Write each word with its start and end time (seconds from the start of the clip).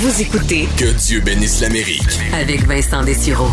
Vous 0.00 0.22
écoutez 0.22 0.68
Que 0.76 0.92
Dieu 0.92 1.20
bénisse 1.20 1.60
l'Amérique. 1.60 2.20
avec 2.32 2.64
Vincent 2.66 3.02
Dessureau. 3.02 3.50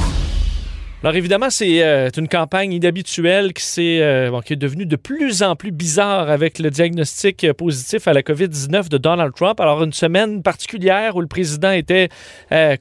Alors 1.06 1.18
évidemment, 1.18 1.52
c'est 1.52 1.84
euh, 1.84 2.10
une 2.18 2.28
campagne 2.28 2.74
inhabituelle 2.74 3.54
qui, 3.54 3.64
s'est, 3.64 4.00
euh, 4.02 4.42
qui 4.42 4.54
est 4.54 4.56
devenue 4.56 4.88
de 4.88 4.96
plus 4.96 5.44
en 5.44 5.56
plus 5.56 5.70
bizarre 5.70 6.32
avec 6.32 6.58
le 6.58 6.72
diagnostic 6.72 7.44
euh, 7.44 7.54
positif 7.54 8.08
à 8.08 8.14
la 8.14 8.24
COVID-19 8.24 8.90
de 8.90 8.98
Donald 8.98 9.32
Trump. 9.36 9.60
Alors 9.60 9.84
une 9.84 9.94
semaine 9.94 10.42
particulière 10.42 11.16
où 11.16 11.22
le 11.22 11.28
président 11.28 11.70
était 11.70 12.10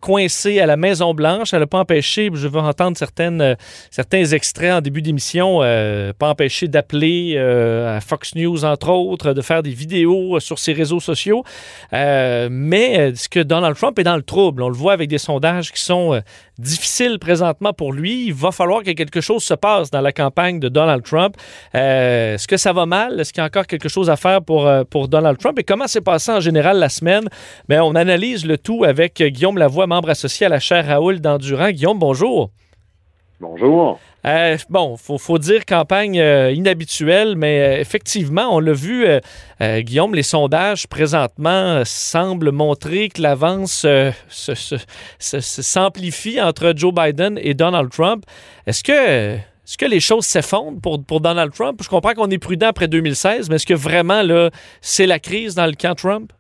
coincé 0.00 0.58
à 0.58 0.64
la 0.64 0.78
Maison-Blanche. 0.78 1.52
Elle 1.52 1.60
n'a 1.60 1.66
pas 1.66 1.80
empêché, 1.80 2.30
je 2.32 2.48
vais 2.48 2.60
entendre 2.60 2.96
certains 2.96 4.24
extraits 4.24 4.72
en 4.72 4.80
début 4.80 5.02
d'émission, 5.02 5.58
pas 5.58 6.30
empêché 6.30 6.66
d'appeler 6.66 7.36
à 7.36 8.00
Fox 8.00 8.34
News, 8.36 8.64
entre 8.64 8.88
autres, 8.88 9.34
de 9.34 9.42
faire 9.42 9.62
des 9.62 9.70
vidéos 9.70 10.40
sur 10.40 10.58
ses 10.58 10.72
réseaux 10.72 11.00
sociaux. 11.00 11.44
Mais 11.92 13.14
ce 13.14 13.28
que 13.28 13.40
Donald 13.40 13.76
Trump 13.76 13.98
est 13.98 14.04
dans 14.04 14.16
le 14.16 14.22
trouble, 14.22 14.62
on 14.62 14.68
le 14.68 14.76
voit 14.76 14.92
avec 14.92 15.10
des 15.10 15.18
sondages 15.18 15.72
qui 15.72 15.82
sont 15.82 16.22
difficiles 16.58 17.18
présentement 17.18 17.72
pour 17.72 17.92
lui. 17.92 18.13
Il 18.14 18.34
va 18.34 18.50
falloir 18.50 18.82
que 18.82 18.92
quelque 18.92 19.20
chose 19.20 19.42
se 19.42 19.54
passe 19.54 19.90
dans 19.90 20.00
la 20.00 20.12
campagne 20.12 20.60
de 20.60 20.68
Donald 20.68 21.02
Trump. 21.02 21.36
Euh, 21.74 22.34
Est-ce 22.34 22.48
que 22.48 22.56
ça 22.56 22.72
va 22.72 22.86
mal? 22.86 23.20
Est-ce 23.20 23.32
qu'il 23.32 23.40
y 23.40 23.44
a 23.44 23.46
encore 23.46 23.66
quelque 23.66 23.88
chose 23.88 24.08
à 24.08 24.16
faire 24.16 24.42
pour, 24.42 24.66
euh, 24.66 24.84
pour 24.84 25.08
Donald 25.08 25.38
Trump? 25.38 25.58
Et 25.58 25.64
comment 25.64 25.86
s'est 25.86 26.00
passé 26.00 26.32
en 26.32 26.40
général 26.40 26.78
la 26.78 26.88
semaine? 26.88 27.28
Mais 27.68 27.78
on 27.80 27.94
analyse 27.94 28.46
le 28.46 28.58
tout 28.58 28.84
avec 28.84 29.22
Guillaume 29.22 29.58
Lavoie, 29.58 29.86
membre 29.86 30.10
associé 30.10 30.46
à 30.46 30.48
la 30.48 30.60
chaire 30.60 30.86
Raoul 30.86 31.20
d'Endurant. 31.20 31.70
Guillaume, 31.70 31.98
bonjour. 31.98 32.50
Bonjour. 33.40 33.98
Euh, 34.24 34.56
bon, 34.70 34.96
faut, 34.96 35.18
faut 35.18 35.38
dire 35.38 35.66
campagne 35.66 36.20
euh, 36.20 36.52
inhabituelle, 36.52 37.34
mais 37.36 37.60
euh, 37.60 37.80
effectivement, 37.80 38.54
on 38.54 38.60
l'a 38.60 38.72
vu, 38.72 39.06
Guillaume, 39.60 40.14
les 40.14 40.22
sondages 40.22 40.86
présentement 40.86 41.82
semblent 41.84 42.52
montrer 42.52 43.08
que 43.08 43.20
l'avance 43.20 43.86
s'amplifie 45.18 46.40
entre 46.40 46.72
Joe 46.76 46.94
Biden 46.94 47.38
et 47.42 47.54
Donald 47.54 47.90
Trump. 47.90 48.24
Est-ce 48.66 48.84
que, 48.84 49.34
est-ce 49.34 49.76
que 49.76 49.86
les 49.86 50.00
choses 50.00 50.24
s'effondrent 50.24 50.80
pour, 50.80 51.04
pour 51.04 51.20
Donald 51.20 51.52
Trump? 51.52 51.80
Je 51.82 51.88
comprends 51.88 52.14
qu'on 52.14 52.30
est 52.30 52.38
prudent 52.38 52.68
après 52.68 52.88
2016, 52.88 53.50
mais 53.50 53.56
est-ce 53.56 53.66
que 53.66 53.74
vraiment, 53.74 54.22
là, 54.22 54.50
c'est 54.80 55.06
la 55.06 55.18
crise 55.18 55.54
dans 55.54 55.66
le 55.66 55.74
camp 55.74 55.94
Trump? 55.94 56.32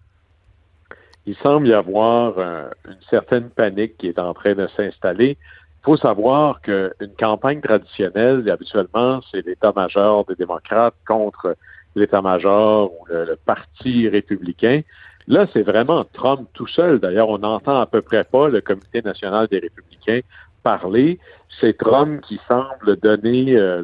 Il 1.26 1.34
semble 1.36 1.66
y 1.68 1.72
avoir 1.72 2.38
une 2.38 2.98
certaine 3.08 3.48
panique 3.48 3.96
qui 3.96 4.08
est 4.08 4.18
en 4.18 4.34
train 4.34 4.54
de 4.54 4.68
s'installer. 4.76 5.38
Faut 5.84 5.96
savoir 5.98 6.62
qu'une 6.62 7.14
campagne 7.18 7.60
traditionnelle, 7.60 8.48
habituellement, 8.50 9.20
c'est 9.30 9.44
l'état-major 9.44 10.24
des 10.24 10.34
démocrates 10.34 10.94
contre 11.06 11.56
l'état-major 11.94 12.90
ou 12.90 13.06
le, 13.10 13.36
parti 13.44 14.08
républicain. 14.08 14.80
Là, 15.28 15.46
c'est 15.52 15.62
vraiment 15.62 16.04
Trump 16.12 16.48
tout 16.54 16.66
seul. 16.66 17.00
D'ailleurs, 17.00 17.28
on 17.28 17.38
n'entend 17.38 17.80
à 17.80 17.86
peu 17.86 18.00
près 18.00 18.24
pas 18.24 18.48
le 18.48 18.60
Comité 18.62 19.02
national 19.02 19.46
des 19.48 19.58
républicains 19.58 20.20
parler. 20.62 21.18
C'est 21.60 21.76
Trump 21.76 22.22
qui 22.22 22.40
semble 22.48 22.96
donner 22.96 23.54
euh, 23.54 23.82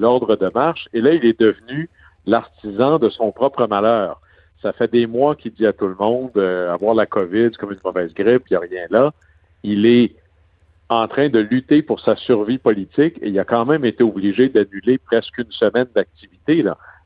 l'ordre 0.00 0.36
de 0.36 0.50
marche. 0.54 0.88
Et 0.94 1.00
là, 1.02 1.12
il 1.12 1.24
est 1.24 1.38
devenu 1.38 1.90
l'artisan 2.26 2.98
de 2.98 3.10
son 3.10 3.30
propre 3.30 3.66
malheur. 3.66 4.20
Ça 4.62 4.72
fait 4.72 4.90
des 4.90 5.06
mois 5.06 5.36
qu'il 5.36 5.52
dit 5.52 5.66
à 5.66 5.72
tout 5.72 5.86
le 5.86 5.96
monde 5.96 6.30
euh, 6.36 6.72
avoir 6.72 6.94
la 6.94 7.04
COVID, 7.04 7.50
c'est 7.50 7.56
comme 7.58 7.72
une 7.72 7.80
mauvaise 7.84 8.14
grippe, 8.14 8.44
il 8.48 8.52
n'y 8.52 8.56
a 8.56 8.60
rien 8.60 8.86
là. 8.90 9.12
Il 9.64 9.86
est 9.86 10.14
en 10.92 11.08
train 11.08 11.28
de 11.28 11.38
lutter 11.38 11.82
pour 11.82 12.00
sa 12.00 12.16
survie 12.16 12.58
politique 12.58 13.16
et 13.22 13.28
il 13.28 13.38
a 13.38 13.44
quand 13.44 13.64
même 13.64 13.84
été 13.84 14.02
obligé 14.02 14.48
d'annuler 14.48 14.98
presque 14.98 15.38
une 15.38 15.50
semaine 15.50 15.88
d'activité. 15.94 16.64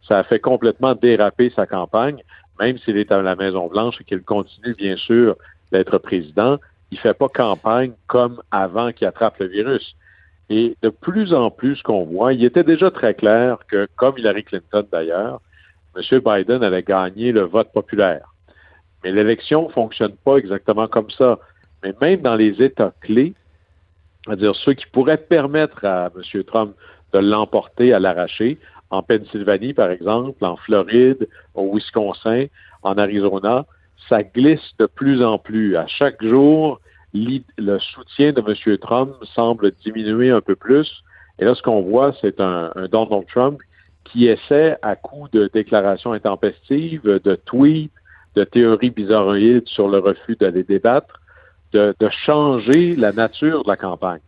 Ça 0.08 0.18
a 0.18 0.24
fait 0.24 0.40
complètement 0.40 0.94
déraper 0.94 1.50
sa 1.54 1.66
campagne, 1.66 2.22
même 2.60 2.78
s'il 2.78 2.96
est 2.96 3.12
à 3.12 3.22
la 3.22 3.36
Maison-Blanche 3.36 4.00
et 4.00 4.04
qu'il 4.04 4.22
continue, 4.22 4.74
bien 4.74 4.96
sûr, 4.96 5.36
d'être 5.72 5.98
président. 5.98 6.58
Il 6.90 6.98
fait 6.98 7.14
pas 7.14 7.28
campagne 7.28 7.92
comme 8.06 8.40
avant 8.50 8.92
qu'il 8.92 9.06
attrape 9.06 9.38
le 9.40 9.46
virus. 9.46 9.96
Et 10.48 10.76
de 10.82 10.88
plus 10.88 11.34
en 11.34 11.50
plus, 11.50 11.76
ce 11.76 11.82
qu'on 11.82 12.04
voit, 12.04 12.32
il 12.32 12.44
était 12.44 12.62
déjà 12.62 12.90
très 12.90 13.14
clair 13.14 13.58
que, 13.68 13.88
comme 13.96 14.16
Hillary 14.16 14.44
Clinton 14.44 14.86
d'ailleurs, 14.92 15.40
M. 15.96 16.20
Biden 16.20 16.62
allait 16.62 16.82
gagner 16.82 17.32
le 17.32 17.42
vote 17.42 17.72
populaire. 17.72 18.32
Mais 19.02 19.12
l'élection 19.12 19.68
fonctionne 19.70 20.14
pas 20.24 20.36
exactement 20.36 20.86
comme 20.86 21.10
ça. 21.10 21.38
Mais 21.82 21.94
même 22.00 22.20
dans 22.20 22.36
les 22.36 22.62
États 22.62 22.92
clés, 23.00 23.34
c'est-à-dire 24.26 24.54
ceux 24.56 24.74
qui 24.74 24.86
pourraient 24.86 25.16
permettre 25.16 25.84
à 25.84 26.10
M. 26.14 26.44
Trump 26.44 26.74
de 27.12 27.18
l'emporter 27.20 27.92
à 27.92 27.98
l'arraché, 27.98 28.58
en 28.90 29.02
Pennsylvanie, 29.02 29.72
par 29.72 29.90
exemple, 29.90 30.44
en 30.44 30.56
Floride, 30.56 31.28
au 31.54 31.74
Wisconsin, 31.74 32.46
en 32.82 32.98
Arizona, 32.98 33.66
ça 34.08 34.22
glisse 34.22 34.72
de 34.78 34.86
plus 34.86 35.22
en 35.24 35.38
plus. 35.38 35.76
À 35.76 35.86
chaque 35.86 36.22
jour, 36.22 36.80
le 37.14 37.78
soutien 37.78 38.32
de 38.32 38.42
M. 38.46 38.78
Trump 38.78 39.12
semble 39.34 39.72
diminuer 39.84 40.30
un 40.30 40.40
peu 40.40 40.54
plus. 40.54 41.02
Et 41.38 41.44
là, 41.44 41.54
ce 41.54 41.62
qu'on 41.62 41.80
voit, 41.80 42.12
c'est 42.20 42.40
un, 42.40 42.70
un 42.74 42.86
Donald 42.86 43.26
Trump 43.28 43.60
qui 44.04 44.26
essaie, 44.26 44.76
à 44.82 44.94
coup 44.94 45.26
de 45.32 45.50
déclarations 45.52 46.12
intempestives, 46.12 47.02
de 47.02 47.34
tweets, 47.34 47.90
de 48.36 48.44
théories 48.44 48.90
bizarroïdes 48.90 49.66
sur 49.66 49.88
le 49.88 49.98
refus 49.98 50.36
d'aller 50.36 50.62
débattre, 50.62 51.20
de, 51.72 51.94
changer 52.24 52.96
la 52.96 53.12
nature 53.12 53.62
de 53.64 53.68
la 53.68 53.76
campagne. 53.76 54.20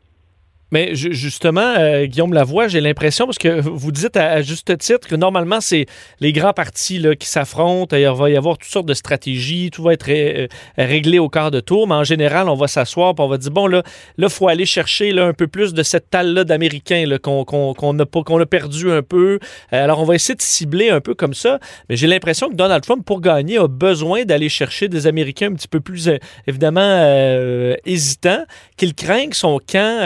Mais 0.70 0.94
ju- 0.94 1.14
justement, 1.14 1.74
euh, 1.78 2.04
Guillaume 2.06 2.34
Lavoie, 2.34 2.68
j'ai 2.68 2.80
l'impression, 2.80 3.24
parce 3.24 3.38
que 3.38 3.60
vous 3.60 3.92
dites 3.92 4.16
à, 4.16 4.42
juste 4.42 4.76
titre 4.78 5.08
que 5.08 5.16
normalement, 5.16 5.60
c'est 5.60 5.86
les 6.20 6.32
grands 6.32 6.52
partis 6.52 6.98
là, 6.98 7.16
qui 7.16 7.26
s'affrontent, 7.26 7.96
il 7.96 8.06
va 8.08 8.30
y 8.30 8.36
avoir 8.36 8.58
toutes 8.58 8.70
sortes 8.70 8.86
de 8.86 8.94
stratégies, 8.94 9.70
tout 9.70 9.82
va 9.82 9.94
être 9.94 10.08
euh, 10.08 10.46
réglé 10.76 11.18
au 11.18 11.28
quart 11.28 11.50
de 11.50 11.60
tour, 11.60 11.88
mais 11.88 11.94
en 11.94 12.04
général, 12.04 12.48
on 12.48 12.54
va 12.54 12.68
s'asseoir 12.68 13.14
on 13.18 13.28
va 13.28 13.38
dire, 13.38 13.50
bon, 13.50 13.66
là, 13.66 13.82
il 14.18 14.28
faut 14.28 14.48
aller 14.48 14.66
chercher 14.66 15.18
un 15.18 15.32
peu 15.32 15.46
plus 15.46 15.72
de 15.72 15.82
cette 15.82 16.10
talle-là 16.10 16.44
d'Américains 16.44 17.04
qu'on 17.22 17.98
a, 17.98 18.02
a 18.02 18.46
perdu 18.46 18.90
un 18.90 19.02
peu. 19.02 19.38
Euh, 19.72 19.84
alors, 19.84 20.00
on 20.00 20.04
va 20.04 20.14
essayer 20.14 20.34
de 20.34 20.42
cibler 20.42 20.90
un 20.90 21.00
peu 21.00 21.14
comme 21.14 21.34
ça, 21.34 21.58
mais 21.88 21.96
j'ai 21.96 22.06
l'impression 22.06 22.48
que 22.50 22.54
Donald 22.54 22.82
Trump, 22.82 23.04
pour 23.04 23.20
gagner, 23.20 23.58
a 23.58 23.68
besoin 23.68 24.24
d'aller 24.24 24.48
chercher 24.48 24.88
des 24.88 25.06
Américains 25.06 25.50
un 25.50 25.54
petit 25.54 25.68
peu 25.68 25.80
plus, 25.80 26.10
évidemment, 26.46 26.80
euh, 26.82 27.74
hésitants, 27.86 28.44
qu'il 28.76 28.94
craigne 28.94 29.32
son 29.32 29.58
camp 29.58 29.98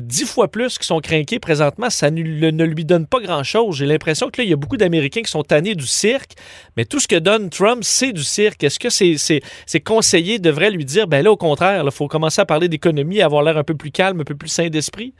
dix 0.00 0.24
fois 0.24 0.48
plus 0.48 0.78
qu'ils 0.78 0.86
sont 0.86 1.00
craqués 1.00 1.38
présentement, 1.38 1.90
ça 1.90 2.10
ne, 2.10 2.20
lui 2.20 2.84
donne 2.84 3.06
pas 3.06 3.20
grand-chose. 3.20 3.76
J'ai 3.76 3.86
l'impression 3.86 4.30
que 4.30 4.40
là, 4.40 4.44
il 4.44 4.50
y 4.50 4.52
a 4.52 4.56
beaucoup 4.56 4.76
d'Américains 4.76 5.22
qui 5.22 5.30
sont 5.30 5.42
tannés 5.42 5.74
du 5.74 5.86
cirque, 5.86 6.32
mais 6.76 6.84
tout 6.84 7.00
ce 7.00 7.08
que 7.08 7.16
donne 7.16 7.50
Trump, 7.50 7.80
c'est 7.82 8.12
du 8.12 8.22
cirque. 8.22 8.62
Est-ce 8.64 8.78
que 8.78 8.90
ses, 8.90 9.80
conseillers 9.80 10.38
devraient 10.38 10.70
lui 10.70 10.84
dire, 10.84 11.06
ben 11.06 11.24
là, 11.24 11.32
au 11.32 11.36
contraire, 11.36 11.82
il 11.84 11.90
faut 11.90 12.08
commencer 12.08 12.40
à 12.40 12.46
parler 12.46 12.68
d'économie, 12.68 13.22
avoir 13.22 13.42
l'air 13.42 13.56
un 13.56 13.64
peu 13.64 13.74
plus 13.74 13.90
calme, 13.90 14.20
un 14.20 14.24
peu 14.24 14.34
plus 14.34 14.48
sain 14.48 14.68
d'esprit? 14.68 15.14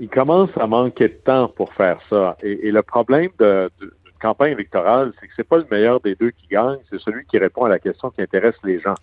Il 0.00 0.08
commence 0.08 0.50
à 0.56 0.66
manquer 0.66 1.08
de 1.08 1.18
temps 1.24 1.48
pour 1.48 1.72
faire 1.74 1.98
ça. 2.08 2.36
Et, 2.42 2.70
le 2.70 2.82
problème 2.82 3.30
de- 3.38 3.70
de- 3.80 3.86
d'une 3.86 4.18
campagne 4.20 4.52
électorale, 4.52 5.12
c'est 5.20 5.26
que 5.26 5.32
c'est 5.36 5.48
pas 5.48 5.58
le 5.58 5.66
meilleur 5.70 6.00
des 6.00 6.14
deux 6.14 6.30
qui 6.30 6.46
gagne, 6.48 6.78
c'est 6.90 7.00
celui 7.00 7.24
qui 7.26 7.38
répond 7.38 7.64
à 7.64 7.68
la 7.68 7.78
question 7.78 8.10
qui 8.10 8.22
intéresse 8.22 8.54
les 8.62 8.80
gens. 8.80 8.94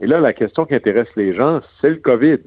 Et 0.00 0.06
là, 0.06 0.20
la 0.20 0.32
question 0.32 0.64
qui 0.64 0.74
intéresse 0.74 1.08
les 1.16 1.34
gens, 1.34 1.60
c'est 1.80 1.90
le 1.90 1.96
COVID. 1.96 2.38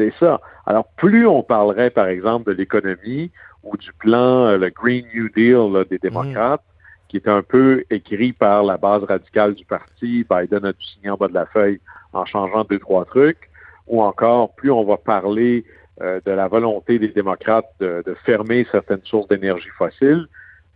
C'est 0.00 0.14
ça. 0.18 0.40
Alors, 0.64 0.86
plus 0.96 1.26
on 1.26 1.42
parlerait, 1.42 1.90
par 1.90 2.06
exemple, 2.06 2.50
de 2.50 2.56
l'économie 2.56 3.30
ou 3.62 3.76
du 3.76 3.92
plan, 3.92 4.46
euh, 4.46 4.56
le 4.56 4.70
Green 4.70 5.04
New 5.14 5.28
Deal 5.28 5.70
là, 5.74 5.84
des 5.84 5.98
démocrates, 5.98 6.62
qui 7.08 7.18
est 7.18 7.28
un 7.28 7.42
peu 7.42 7.84
écrit 7.90 8.32
par 8.32 8.62
la 8.62 8.78
base 8.78 9.04
radicale 9.04 9.54
du 9.54 9.66
parti, 9.66 10.24
Biden 10.30 10.64
a 10.64 10.72
dû 10.72 10.82
signer 10.82 11.10
en 11.10 11.16
bas 11.16 11.28
de 11.28 11.34
la 11.34 11.44
feuille 11.44 11.80
en 12.14 12.24
changeant 12.24 12.64
deux, 12.64 12.78
trois 12.78 13.04
trucs, 13.04 13.50
ou 13.88 14.02
encore, 14.02 14.54
plus 14.54 14.70
on 14.70 14.84
va 14.84 14.96
parler 14.96 15.66
euh, 16.00 16.18
de 16.24 16.30
la 16.30 16.48
volonté 16.48 16.98
des 16.98 17.08
démocrates 17.08 17.68
de, 17.78 18.02
de 18.06 18.14
fermer 18.24 18.66
certaines 18.72 19.04
sources 19.04 19.28
d'énergie 19.28 19.68
fossile, 19.76 20.28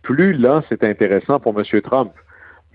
plus 0.03 0.33
là, 0.33 0.61
c'est 0.69 0.83
intéressant 0.83 1.39
pour 1.39 1.59
M. 1.59 1.81
Trump. 1.81 2.11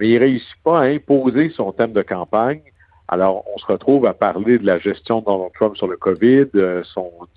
Mais 0.00 0.08
il 0.08 0.19
réussit 0.19 0.56
pas 0.64 0.81
à 0.81 0.85
imposer 0.87 1.50
son 1.50 1.70
thème 1.70 1.93
de 1.93 2.02
campagne. 2.02 2.62
Alors, 3.12 3.44
on 3.52 3.58
se 3.58 3.66
retrouve 3.66 4.06
à 4.06 4.14
parler 4.14 4.58
de 4.58 4.64
la 4.64 4.78
gestion 4.78 5.18
de 5.18 5.24
Donald 5.24 5.50
Trump 5.54 5.76
sur 5.76 5.88
le 5.88 5.96
COVID, 5.96 6.46
euh, 6.54 6.84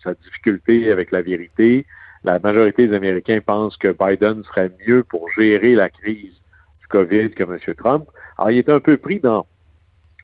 sa 0.03 0.13
difficulté 0.13 0.91
avec 0.91 1.09
la 1.09 1.23
vérité. 1.23 1.87
La 2.23 2.37
majorité 2.37 2.87
des 2.87 2.95
Américains 2.95 3.39
pensent 3.43 3.75
que 3.77 3.87
Biden 3.87 4.43
serait 4.43 4.71
mieux 4.87 5.03
pour 5.03 5.27
gérer 5.31 5.73
la 5.73 5.89
crise 5.89 6.35
du 6.79 6.87
COVID 6.89 7.31
que 7.31 7.43
M. 7.43 7.57
Trump. 7.75 8.05
Alors, 8.37 8.51
il 8.51 8.59
est 8.59 8.69
un 8.69 8.79
peu 8.79 8.97
pris 8.97 9.19
dans, 9.19 9.47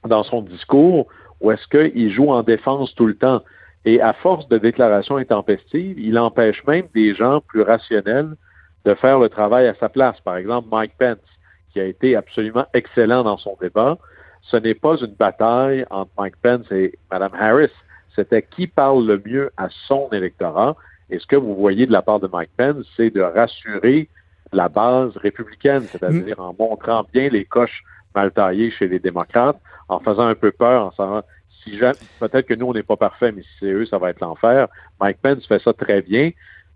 dans 0.05 0.23
son 0.23 0.43
discours 0.43 1.07
ou 1.41 1.49
est-ce 1.49 1.67
qu'il 1.67 2.11
joue 2.11 2.29
en 2.29 2.43
défense 2.43 2.93
tout 2.93 3.07
le 3.07 3.15
temps? 3.15 3.41
Et 3.85 4.01
à 4.01 4.13
force 4.13 4.47
de 4.49 4.59
déclarations 4.59 5.17
intempestives, 5.17 5.97
il 5.99 6.19
empêche 6.19 6.63
même 6.67 6.85
des 6.93 7.15
gens 7.15 7.41
plus 7.41 7.63
rationnels 7.63 8.35
de 8.85 8.93
faire 8.93 9.17
le 9.17 9.29
travail 9.29 9.65
à 9.65 9.73
sa 9.79 9.89
place. 9.89 10.19
Par 10.21 10.37
exemple, 10.37 10.67
Mike 10.71 10.93
Pence, 10.99 11.17
qui 11.73 11.79
a 11.79 11.85
été 11.85 12.15
absolument 12.15 12.67
excellent 12.75 13.23
dans 13.23 13.37
son 13.37 13.57
débat. 13.59 13.97
Ce 14.41 14.57
n'est 14.57 14.73
pas 14.73 14.97
une 14.97 15.13
bataille 15.13 15.85
entre 15.89 16.11
Mike 16.17 16.35
Pence 16.41 16.71
et 16.71 16.97
Mme 17.11 17.33
Harris. 17.39 17.71
C'était 18.15 18.41
qui 18.41 18.67
parle 18.67 19.05
le 19.05 19.21
mieux 19.23 19.51
à 19.57 19.69
son 19.87 20.09
électorat. 20.11 20.75
Et 21.09 21.19
ce 21.19 21.25
que 21.25 21.35
vous 21.35 21.55
voyez 21.55 21.85
de 21.85 21.91
la 21.91 22.01
part 22.01 22.19
de 22.19 22.27
Mike 22.27 22.51
Pence, 22.57 22.85
c'est 22.97 23.09
de 23.09 23.21
rassurer 23.21 24.09
la 24.51 24.69
base 24.69 25.15
républicaine, 25.17 25.83
c'est-à-dire 25.83 26.39
en 26.39 26.55
montrant 26.57 27.05
bien 27.13 27.29
les 27.29 27.45
coches 27.45 27.83
mal 28.15 28.31
taillées 28.31 28.71
chez 28.71 28.87
les 28.87 28.99
démocrates, 28.99 29.59
en 29.87 29.99
faisant 29.99 30.27
un 30.27 30.35
peu 30.35 30.51
peur, 30.51 30.85
en 30.85 30.89
disant 30.89 31.23
si 31.63 31.79
peut-être 32.19 32.47
que 32.47 32.53
nous, 32.53 32.67
on 32.67 32.73
n'est 32.73 32.83
pas 32.83 32.95
parfait, 32.95 33.31
mais 33.31 33.41
si 33.41 33.49
c'est 33.59 33.71
eux, 33.71 33.85
ça 33.85 33.97
va 33.97 34.09
être 34.09 34.21
l'enfer. 34.21 34.67
Mike 34.99 35.17
Pence 35.21 35.45
fait 35.45 35.61
ça 35.61 35.73
très 35.73 36.01
bien. 36.01 36.31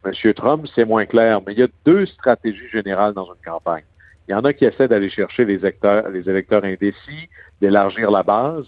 Monsieur 0.06 0.34
Trump, 0.34 0.68
c'est 0.76 0.86
moins 0.86 1.06
clair, 1.06 1.40
mais 1.46 1.54
il 1.54 1.60
y 1.60 1.64
a 1.64 1.68
deux 1.86 2.06
stratégies 2.06 2.68
générales 2.70 3.14
dans 3.14 3.26
une 3.26 3.42
campagne. 3.44 3.84
Il 4.28 4.32
y 4.32 4.36
en 4.36 4.42
a 4.42 4.54
qui 4.54 4.66
essaient 4.66 4.88
d'aller 4.88 5.10
chercher 5.10 5.46
les 5.46 5.56
électeurs, 5.66 6.64
indécis, 6.64 7.30
d'élargir 7.62 8.10
la 8.10 8.24
base, 8.24 8.66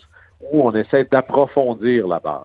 ou 0.52 0.62
on 0.68 0.74
essaie 0.74 1.06
d'approfondir 1.06 2.08
la 2.08 2.20
base. 2.20 2.44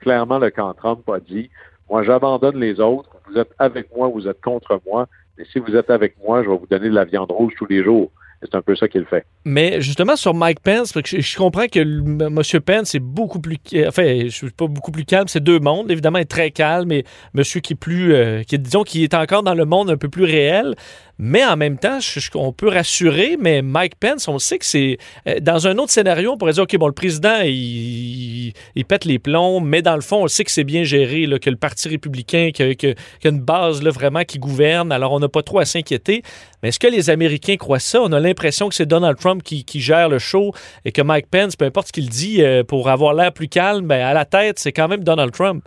Clairement, 0.00 0.38
le 0.38 0.50
camp 0.50 0.72
Trump 0.74 1.08
a 1.08 1.20
dit, 1.20 1.50
moi, 1.88 2.02
j'abandonne 2.02 2.58
les 2.58 2.80
autres, 2.80 3.10
vous 3.28 3.38
êtes 3.38 3.52
avec 3.58 3.94
moi, 3.96 4.08
vous 4.08 4.28
êtes 4.28 4.40
contre 4.40 4.80
moi, 4.86 5.08
mais 5.36 5.44
si 5.52 5.58
vous 5.58 5.74
êtes 5.74 5.90
avec 5.90 6.16
moi, 6.22 6.42
je 6.42 6.50
vais 6.50 6.56
vous 6.56 6.66
donner 6.66 6.88
de 6.88 6.94
la 6.94 7.04
viande 7.04 7.30
rouge 7.30 7.54
tous 7.56 7.66
les 7.66 7.82
jours. 7.82 8.10
C'est 8.42 8.54
un 8.54 8.62
peu 8.62 8.74
ça 8.74 8.88
qu'il 8.88 9.04
fait. 9.04 9.26
Mais 9.44 9.82
justement, 9.82 10.16
sur 10.16 10.32
Mike 10.32 10.60
Pence, 10.60 10.94
je, 10.94 11.36
comprends 11.36 11.66
que 11.66 11.80
M. 11.80 12.60
Pence 12.64 12.94
est 12.94 13.00
beaucoup 13.00 13.38
plus. 13.38 13.58
Enfin, 13.86 14.28
pas 14.56 14.66
beaucoup 14.66 14.92
plus 14.92 15.04
calme. 15.04 15.28
C'est 15.28 15.42
deux 15.42 15.58
mondes. 15.58 15.90
Évidemment, 15.90 16.18
il 16.18 16.22
est 16.22 16.24
très 16.24 16.50
calme 16.50 16.90
et 16.90 17.04
monsieur 17.34 17.60
qui 17.60 17.74
est 17.74 17.76
plus. 17.76 18.14
Euh, 18.14 18.42
qui, 18.42 18.58
disons, 18.58 18.82
qui 18.82 19.04
est 19.04 19.12
encore 19.12 19.42
dans 19.42 19.54
le 19.54 19.66
monde 19.66 19.90
un 19.90 19.98
peu 19.98 20.08
plus 20.08 20.24
réel. 20.24 20.74
Mais 21.22 21.44
en 21.44 21.54
même 21.54 21.76
temps, 21.76 21.98
on 22.34 22.50
peut 22.50 22.68
rassurer, 22.68 23.36
mais 23.38 23.60
Mike 23.60 23.96
Pence, 24.00 24.26
on 24.26 24.38
sait 24.38 24.58
que 24.58 24.64
c'est. 24.64 24.96
Euh, 25.28 25.38
dans 25.38 25.66
un 25.66 25.76
autre 25.76 25.90
scénario, 25.90 26.32
on 26.32 26.38
pourrait 26.38 26.54
dire 26.54 26.62
OK, 26.62 26.74
bon, 26.78 26.86
le 26.86 26.94
président, 26.94 27.42
il, 27.44 28.54
pète 28.88 29.04
les 29.04 29.18
plombs, 29.18 29.60
mais 29.60 29.82
dans 29.82 29.96
le 29.96 30.00
fond, 30.00 30.22
on 30.22 30.28
sait 30.28 30.44
que 30.44 30.50
c'est 30.50 30.64
bien 30.64 30.82
géré, 30.82 31.28
que 31.38 31.50
le 31.50 31.56
Parti 31.56 31.90
républicain, 31.90 32.52
qu'il 32.54 32.74
y 32.82 33.26
a 33.26 33.28
une 33.28 33.40
base 33.42 33.82
là, 33.82 33.90
vraiment 33.90 34.24
qui 34.24 34.38
gouverne. 34.38 34.92
Alors, 34.92 35.12
on 35.12 35.20
n'a 35.20 35.28
pas 35.28 35.42
trop 35.42 35.58
à 35.58 35.66
s'inquiéter. 35.66 36.22
Mais 36.62 36.70
est-ce 36.70 36.80
que 36.80 36.86
les 36.86 37.10
Américains 37.10 37.56
croient 37.56 37.80
ça? 37.80 38.00
On 38.00 38.12
a 38.12 38.18
l'impression 38.18 38.70
que 38.70 38.74
c'est 38.74 38.86
Donald 38.86 39.18
Trump 39.18 39.42
qui, 39.42 39.64
gère 39.74 40.08
le 40.08 40.18
show 40.18 40.54
et 40.86 40.92
que 40.92 41.02
Mike 41.02 41.26
Pence, 41.30 41.54
peu 41.54 41.66
importe 41.66 41.88
ce 41.88 41.92
qu'il 41.92 42.08
dit, 42.08 42.42
euh, 42.42 42.64
pour 42.64 42.88
avoir 42.88 43.12
l'air 43.12 43.30
plus 43.30 43.48
calme, 43.48 43.86
ben, 43.86 44.00
à 44.00 44.14
la 44.14 44.24
tête, 44.24 44.58
c'est 44.58 44.72
quand 44.72 44.88
même 44.88 45.04
Donald 45.04 45.32
Trump. 45.32 45.62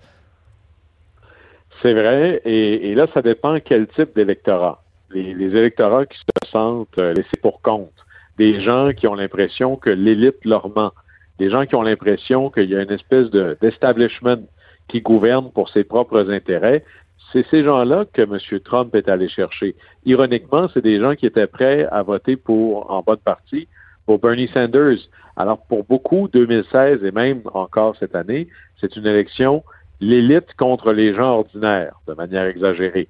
C'est 1.84 1.94
vrai. 1.94 2.42
Et, 2.44 2.90
et 2.90 2.96
là, 2.96 3.06
ça 3.14 3.22
dépend 3.22 3.56
quel 3.64 3.86
type 3.86 4.16
d'électorat 4.16 4.83
les, 5.14 5.56
électorats 5.56 6.06
qui 6.06 6.18
se 6.18 6.50
sentent 6.50 6.98
euh, 6.98 7.14
laissés 7.14 7.38
pour 7.42 7.62
compte, 7.62 7.94
des 8.38 8.62
gens 8.62 8.92
qui 8.94 9.08
ont 9.08 9.16
l'impression 9.16 9.76
que 9.76 9.90
l'élite 9.90 10.44
leur 10.46 10.70
ment, 10.70 10.92
des 11.40 11.50
gens 11.50 11.66
qui 11.66 11.76
ont 11.76 11.82
l'impression 11.82 12.50
qu'il 12.50 12.70
y 12.70 12.76
a 12.76 12.82
une 12.82 12.92
espèce 12.92 13.30
d'establishment 13.30 14.44
qui 14.88 15.02
gouverne 15.02 15.52
pour 15.52 15.70
ses 15.70 15.84
propres 15.84 16.30
intérêts, 16.30 16.84
c'est 17.32 17.46
ces 17.50 17.64
gens-là 17.64 18.06
que 18.12 18.22
M. 18.22 18.60
Trump 18.60 18.94
est 18.96 19.10
allé 19.10 19.28
chercher. 19.28 19.76
Ironiquement, 20.06 20.68
c'est 20.74 20.84
des 20.84 21.00
gens 21.00 21.16
qui 21.16 21.26
étaient 21.26 21.48
prêts 21.48 21.88
à 21.92 22.04
voter 22.04 22.36
pour, 22.36 22.92
en 22.92 23.02
bonne 23.02 23.18
partie, 23.18 23.68
pour 24.06 24.20
Bernie 24.20 24.50
Sanders. 24.50 25.00
Alors, 25.36 25.66
pour 25.66 25.84
beaucoup, 25.84 26.28
2016 26.32 27.04
et 27.04 27.12
même 27.12 27.42
encore 27.54 27.96
cette 28.00 28.16
année, 28.16 28.48
c'est 28.80 28.96
une 28.96 29.08
élection 29.08 29.64
l'élite 30.00 30.54
contre 30.58 30.92
les 30.92 31.16
gens 31.16 31.40
ordinaires, 31.40 31.96
de 32.08 32.14
manière 32.14 32.46
exagérée. 32.46 33.08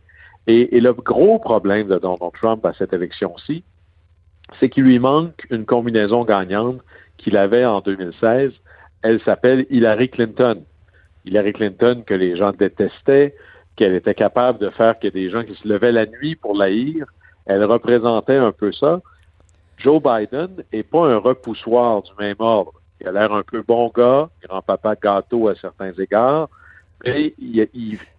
Et, 0.47 0.79
le 0.79 0.93
gros 0.93 1.39
problème 1.39 1.87
de 1.87 1.97
Donald 1.97 2.33
Trump 2.33 2.65
à 2.65 2.73
cette 2.73 2.93
élection-ci, 2.93 3.63
c'est 4.59 4.69
qu'il 4.69 4.83
lui 4.83 4.99
manque 4.99 5.45
une 5.49 5.65
combinaison 5.65 6.25
gagnante 6.25 6.81
qu'il 7.17 7.37
avait 7.37 7.65
en 7.65 7.79
2016. 7.79 8.51
Elle 9.03 9.21
s'appelle 9.21 9.65
Hillary 9.69 10.09
Clinton. 10.09 10.63
Hillary 11.25 11.53
Clinton 11.53 12.03
que 12.05 12.13
les 12.13 12.35
gens 12.35 12.51
détestaient, 12.51 13.35
qu'elle 13.77 13.95
était 13.95 14.13
capable 14.13 14.59
de 14.59 14.69
faire 14.69 14.99
que 14.99 15.07
des 15.07 15.29
gens 15.29 15.43
qui 15.43 15.55
se 15.55 15.67
levaient 15.67 15.93
la 15.93 16.05
nuit 16.05 16.35
pour 16.35 16.55
l'haïr. 16.55 17.05
Elle 17.45 17.63
représentait 17.63 18.35
un 18.35 18.51
peu 18.51 18.71
ça. 18.71 19.01
Joe 19.77 20.01
Biden 20.01 20.63
n'est 20.71 20.83
pas 20.83 21.07
un 21.07 21.17
repoussoir 21.17 22.03
du 22.03 22.11
même 22.19 22.35
ordre. 22.39 22.73
Il 23.01 23.07
a 23.07 23.11
l'air 23.11 23.33
un 23.33 23.43
peu 23.43 23.63
bon 23.65 23.91
gars, 23.95 24.29
grand-papa 24.47 24.95
gâteau 25.01 25.47
à 25.47 25.55
certains 25.55 25.91
égards, 25.93 26.49
mais 27.03 27.33
il 27.37 27.67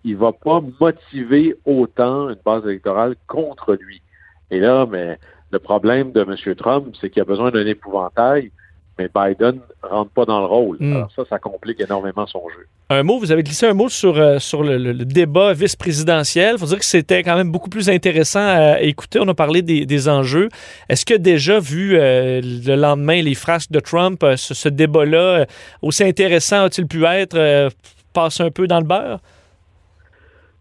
ne 0.04 0.16
va 0.16 0.32
pas 0.32 0.62
motiver 0.80 1.56
autant 1.64 2.28
une 2.28 2.38
base 2.44 2.64
électorale 2.64 3.16
contre 3.26 3.74
lui. 3.74 4.02
Et 4.50 4.60
là, 4.60 4.86
mais 4.90 5.18
le 5.50 5.58
problème 5.58 6.12
de 6.12 6.20
M. 6.20 6.54
Trump, 6.56 6.94
c'est 7.00 7.10
qu'il 7.10 7.22
a 7.22 7.24
besoin 7.24 7.50
d'un 7.50 7.66
épouvantail, 7.66 8.50
mais 8.98 9.08
Biden 9.12 9.60
ne 9.82 9.88
rentre 9.88 10.10
pas 10.10 10.24
dans 10.24 10.40
le 10.40 10.46
rôle. 10.46 10.76
Hmm. 10.80 10.96
Alors 10.96 11.12
ça, 11.12 11.22
ça 11.28 11.38
complique 11.38 11.80
énormément 11.80 12.26
son 12.26 12.42
jeu. 12.50 12.66
Un 12.90 13.02
mot, 13.02 13.18
vous 13.18 13.32
avez 13.32 13.42
glissé 13.42 13.66
un 13.66 13.72
mot 13.72 13.88
sur, 13.88 14.18
euh, 14.18 14.38
sur 14.38 14.62
le, 14.62 14.92
débat 15.04 15.54
vice-présidentiel. 15.54 16.56
Il 16.56 16.58
faut 16.58 16.66
dire 16.66 16.78
que 16.78 16.84
c'était 16.84 17.22
quand 17.22 17.36
même 17.36 17.50
beaucoup 17.50 17.70
plus 17.70 17.88
intéressant 17.88 18.46
à 18.46 18.80
écouter. 18.82 19.18
On 19.20 19.28
a 19.28 19.34
parlé 19.34 19.62
des, 19.62 20.08
enjeux. 20.08 20.48
Est-ce 20.88 21.06
que 21.06 21.14
déjà, 21.14 21.58
vu 21.58 21.96
euh, 21.96 22.40
le 22.42 22.74
lendemain 22.76 23.22
les 23.22 23.34
frasques 23.34 23.72
de 23.72 23.80
Trump, 23.80 24.22
euh, 24.22 24.36
ce, 24.36 24.52
ce 24.52 24.68
débat-là, 24.68 25.46
aussi 25.80 26.04
intéressant 26.04 26.64
a-t-il 26.64 26.86
pu 26.86 27.04
être 27.04 27.70
passe 28.14 28.40
un 28.40 28.50
peu 28.50 28.66
dans 28.66 28.78
le 28.78 28.86
beurre? 28.86 29.20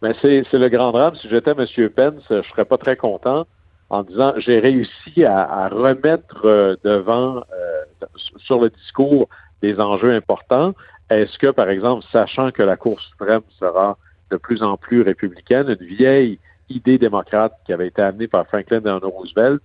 Ben 0.02 0.14
c'est, 0.22 0.52
le 0.52 0.68
grand 0.68 0.92
drame. 0.92 1.16
Si 1.16 1.30
j'étais 1.30 1.52
M. 1.52 1.90
Pence, 1.90 2.24
je 2.30 2.42
serais 2.50 2.66
pas 2.66 2.78
très 2.78 2.98
content 2.98 3.46
en 3.90 4.04
disant 4.04 4.34
j'ai 4.38 4.60
réussi 4.60 5.24
à, 5.24 5.70
remettre 5.70 6.46
euh, 6.46 6.76
devant 6.84 7.38
euh, 7.38 8.06
sur 8.38 8.60
le 8.60 8.70
discours 8.70 9.30
des 9.62 9.80
enjeux 9.80 10.14
importants. 10.14 10.74
Est-ce 11.10 11.38
que, 11.38 11.52
par 11.52 11.70
exemple, 11.70 12.04
sachant 12.12 12.52
que 12.52 12.64
la 12.64 12.76
Cour 12.76 13.00
suprême 13.00 13.44
sera 13.60 13.98
de 14.32 14.38
plus 14.38 14.64
en 14.64 14.78
plus 14.78 15.02
républicaine, 15.04 15.70
une 15.80 15.88
vieille 15.88 16.40
idée 16.70 16.98
démocrate 16.98 17.54
qui 17.66 17.72
avait 17.72 17.88
été 17.88 18.02
amenée 18.02 18.28
par 18.28 18.48
Franklin 18.48 18.82
Delano 18.82 19.10
Roosevelt, 19.10 19.62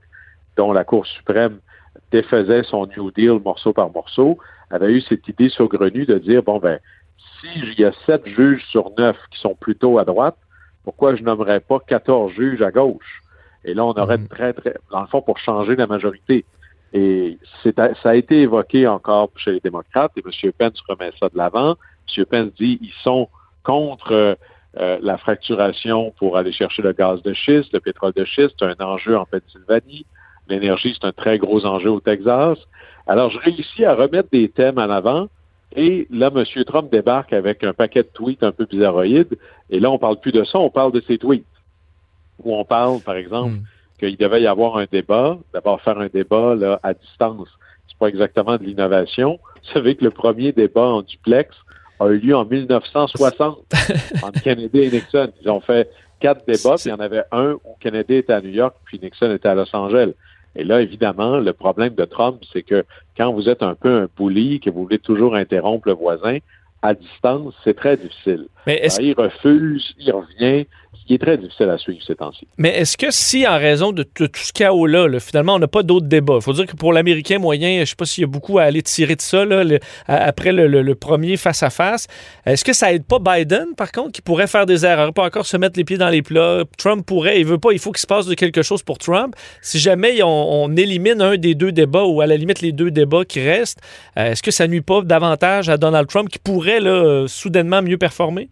dont 0.56 0.72
la 0.72 0.84
Cour 0.84 1.06
suprême 1.06 1.58
défaisait 2.12 2.62
son 2.64 2.86
New 2.86 3.10
Deal 3.10 3.40
morceau 3.44 3.72
par 3.72 3.90
morceau, 3.90 4.38
avait 4.70 4.92
eu 4.92 5.00
cette 5.00 5.26
idée 5.26 5.48
saugrenue 5.48 6.06
de 6.06 6.18
dire, 6.18 6.42
bon, 6.42 6.58
ben, 6.58 6.78
s'il 7.40 7.78
y 7.78 7.84
a 7.84 7.92
sept 8.06 8.26
juges 8.26 8.64
sur 8.70 8.90
neuf 8.98 9.16
qui 9.30 9.38
sont 9.40 9.54
plutôt 9.54 9.98
à 9.98 10.04
droite, 10.04 10.36
pourquoi 10.84 11.14
je 11.14 11.22
nommerais 11.22 11.60
pas 11.60 11.80
14 11.80 12.32
juges 12.32 12.62
à 12.62 12.70
gauche? 12.70 13.22
Et 13.64 13.74
là, 13.74 13.84
on 13.84 13.92
aurait 13.92 14.18
mhm. 14.18 14.28
très, 14.28 14.52
très, 14.52 14.74
dans 14.90 15.02
le 15.02 15.06
fond, 15.08 15.20
pour 15.20 15.38
changer 15.38 15.76
la 15.76 15.86
majorité. 15.86 16.44
Et 16.92 17.38
ça 17.62 18.10
a 18.10 18.14
été 18.14 18.40
évoqué 18.42 18.86
encore 18.86 19.30
chez 19.36 19.52
les 19.52 19.60
démocrates, 19.60 20.12
et 20.16 20.22
M. 20.24 20.52
Pence 20.58 20.80
remet 20.88 21.10
ça 21.20 21.28
de 21.28 21.36
l'avant. 21.36 21.76
M. 22.16 22.24
Pence 22.24 22.54
dit 22.58 22.78
ils 22.80 22.94
sont 23.02 23.28
contre 23.62 24.38
euh, 24.78 24.98
la 25.02 25.18
fracturation 25.18 26.14
pour 26.18 26.36
aller 26.36 26.52
chercher 26.52 26.82
le 26.82 26.92
gaz 26.92 27.22
de 27.22 27.34
schiste, 27.34 27.72
le 27.72 27.80
pétrole 27.80 28.12
de 28.14 28.24
schiste, 28.24 28.54
c'est 28.58 28.64
un 28.64 28.84
enjeu 28.84 29.18
en 29.18 29.26
Pennsylvanie. 29.26 30.06
L'énergie, 30.48 30.96
c'est 30.98 31.06
un 31.06 31.12
très 31.12 31.36
gros 31.36 31.66
enjeu 31.66 31.90
au 31.90 32.00
Texas. 32.00 32.58
Alors, 33.06 33.30
je 33.30 33.38
réussis 33.38 33.84
à 33.84 33.94
remettre 33.94 34.30
des 34.30 34.48
thèmes 34.48 34.78
en 34.78 34.88
avant 34.88 35.28
et 35.76 36.06
là, 36.10 36.30
M. 36.34 36.44
Trump 36.64 36.90
débarque 36.90 37.32
avec 37.32 37.62
un 37.62 37.72
paquet 37.72 38.02
de 38.02 38.08
tweets 38.08 38.42
un 38.42 38.52
peu 38.52 38.64
bizarroïdes. 38.64 39.38
Et 39.70 39.80
là, 39.80 39.90
on 39.90 39.98
parle 39.98 40.18
plus 40.18 40.32
de 40.32 40.44
ça, 40.44 40.58
on 40.58 40.70
parle 40.70 40.92
de 40.92 41.02
ses 41.06 41.18
tweets. 41.18 41.44
Où 42.42 42.54
on 42.54 42.64
parle, 42.64 43.00
par 43.00 43.16
exemple, 43.16 43.54
hmm. 43.54 43.62
qu'il 43.98 44.16
devait 44.16 44.42
y 44.42 44.46
avoir 44.46 44.76
un 44.76 44.86
débat, 44.90 45.38
d'abord 45.52 45.80
faire 45.82 45.98
un 45.98 46.06
débat 46.06 46.54
là, 46.54 46.80
à 46.82 46.94
distance. 46.94 47.48
C'est 47.88 47.98
pas 47.98 48.08
exactement 48.08 48.56
de 48.56 48.64
l'innovation. 48.64 49.38
Vous 49.56 49.72
savez 49.72 49.96
que 49.96 50.04
le 50.04 50.10
premier 50.10 50.52
débat 50.52 50.86
en 50.86 51.02
duplex 51.02 51.54
a 52.00 52.08
eu 52.08 52.18
lieu 52.18 52.36
en 52.36 52.44
1960 52.44 53.58
entre 54.22 54.42
Kennedy 54.42 54.80
et 54.80 54.90
Nixon. 54.90 55.32
Ils 55.42 55.50
ont 55.50 55.60
fait 55.60 55.90
quatre 56.20 56.46
débats, 56.46 56.76
puis 56.76 56.86
il 56.86 56.90
y 56.90 56.92
en 56.92 57.00
avait 57.00 57.24
un 57.32 57.52
où 57.52 57.76
Kennedy 57.80 58.14
était 58.14 58.32
à 58.32 58.40
New 58.40 58.50
York, 58.50 58.76
puis 58.84 59.00
Nixon 59.02 59.32
était 59.32 59.48
à 59.48 59.54
Los 59.54 59.74
Angeles. 59.74 60.12
Et 60.58 60.64
là, 60.64 60.82
évidemment, 60.82 61.38
le 61.38 61.52
problème 61.52 61.94
de 61.94 62.04
Trump, 62.04 62.42
c'est 62.52 62.62
que 62.62 62.84
quand 63.16 63.32
vous 63.32 63.48
êtes 63.48 63.62
un 63.62 63.76
peu 63.76 64.02
un 64.02 64.08
bully, 64.18 64.58
que 64.58 64.70
vous 64.70 64.82
voulez 64.82 64.98
toujours 64.98 65.36
interrompre 65.36 65.86
le 65.86 65.94
voisin, 65.94 66.38
à 66.82 66.94
distance, 66.94 67.54
c'est 67.62 67.74
très 67.74 67.96
difficile. 67.96 68.48
Mais 68.66 68.82
il 69.00 69.14
refuse, 69.14 69.94
il 69.98 70.12
revient. 70.12 70.66
Qui 71.08 71.14
est 71.14 71.18
très 71.18 71.38
difficile 71.38 71.70
à 71.70 71.78
suivre 71.78 72.00
ces 72.06 72.14
temps-ci. 72.14 72.46
Mais 72.58 72.68
est-ce 72.68 72.98
que 72.98 73.10
si, 73.10 73.46
en 73.46 73.56
raison 73.56 73.92
de 73.92 74.02
tout 74.02 74.28
ce 74.34 74.52
chaos-là, 74.52 75.08
finalement, 75.18 75.54
on 75.54 75.58
n'a 75.58 75.66
pas 75.66 75.82
d'autres 75.82 76.06
débats, 76.06 76.36
il 76.36 76.42
faut 76.42 76.52
dire 76.52 76.66
que 76.66 76.76
pour 76.76 76.92
l'Américain 76.92 77.38
moyen, 77.38 77.76
je 77.76 77.80
ne 77.80 77.84
sais 77.86 77.96
pas 77.96 78.04
s'il 78.04 78.20
y 78.20 78.24
a 78.24 78.28
beaucoup 78.28 78.58
à 78.58 78.64
aller 78.64 78.82
tirer 78.82 79.16
de 79.16 79.22
ça 79.22 79.44
après 80.06 80.52
le, 80.52 80.94
premier 80.94 81.38
face-à-face, 81.38 82.08
est-ce 82.44 82.62
que 82.62 82.74
ça 82.74 82.92
aide 82.92 83.04
pas 83.04 83.18
Biden, 83.18 83.74
par 83.74 83.90
contre, 83.90 84.12
qui 84.12 84.20
pourrait 84.20 84.46
faire 84.46 84.66
des 84.66 84.84
erreurs, 84.84 85.14
pas 85.14 85.24
encore 85.24 85.46
se 85.46 85.56
mettre 85.56 85.78
les 85.78 85.84
pieds 85.84 85.96
dans 85.96 86.10
les 86.10 86.20
plats? 86.20 86.64
Trump 86.76 87.06
pourrait, 87.06 87.40
il 87.40 87.46
veut 87.46 87.58
pas, 87.58 87.72
il 87.72 87.78
faut 87.78 87.90
qu'il 87.90 88.02
se 88.02 88.06
passe 88.06 88.26
de 88.26 88.34
quelque 88.34 88.62
chose 88.62 88.82
pour 88.82 88.98
Trump. 88.98 89.34
Si 89.62 89.78
jamais 89.78 90.20
on, 90.22 90.76
élimine 90.76 91.22
un 91.22 91.36
des 91.38 91.54
deux 91.54 91.72
débats 91.72 92.04
ou 92.04 92.20
à 92.20 92.26
la 92.26 92.36
limite 92.36 92.60
les 92.60 92.72
deux 92.72 92.90
débats 92.90 93.24
qui 93.24 93.40
restent, 93.40 93.80
euh, 94.18 94.32
est-ce 94.32 94.42
que 94.42 94.50
ça 94.50 94.68
nuit 94.68 94.82
pas 94.82 95.00
davantage 95.00 95.70
à 95.70 95.78
Donald 95.78 96.06
Trump 96.06 96.28
qui 96.28 96.38
pourrait 96.38 96.80
là, 96.80 97.24
soudainement 97.26 97.80
mieux 97.80 97.96
performer? 97.96 98.50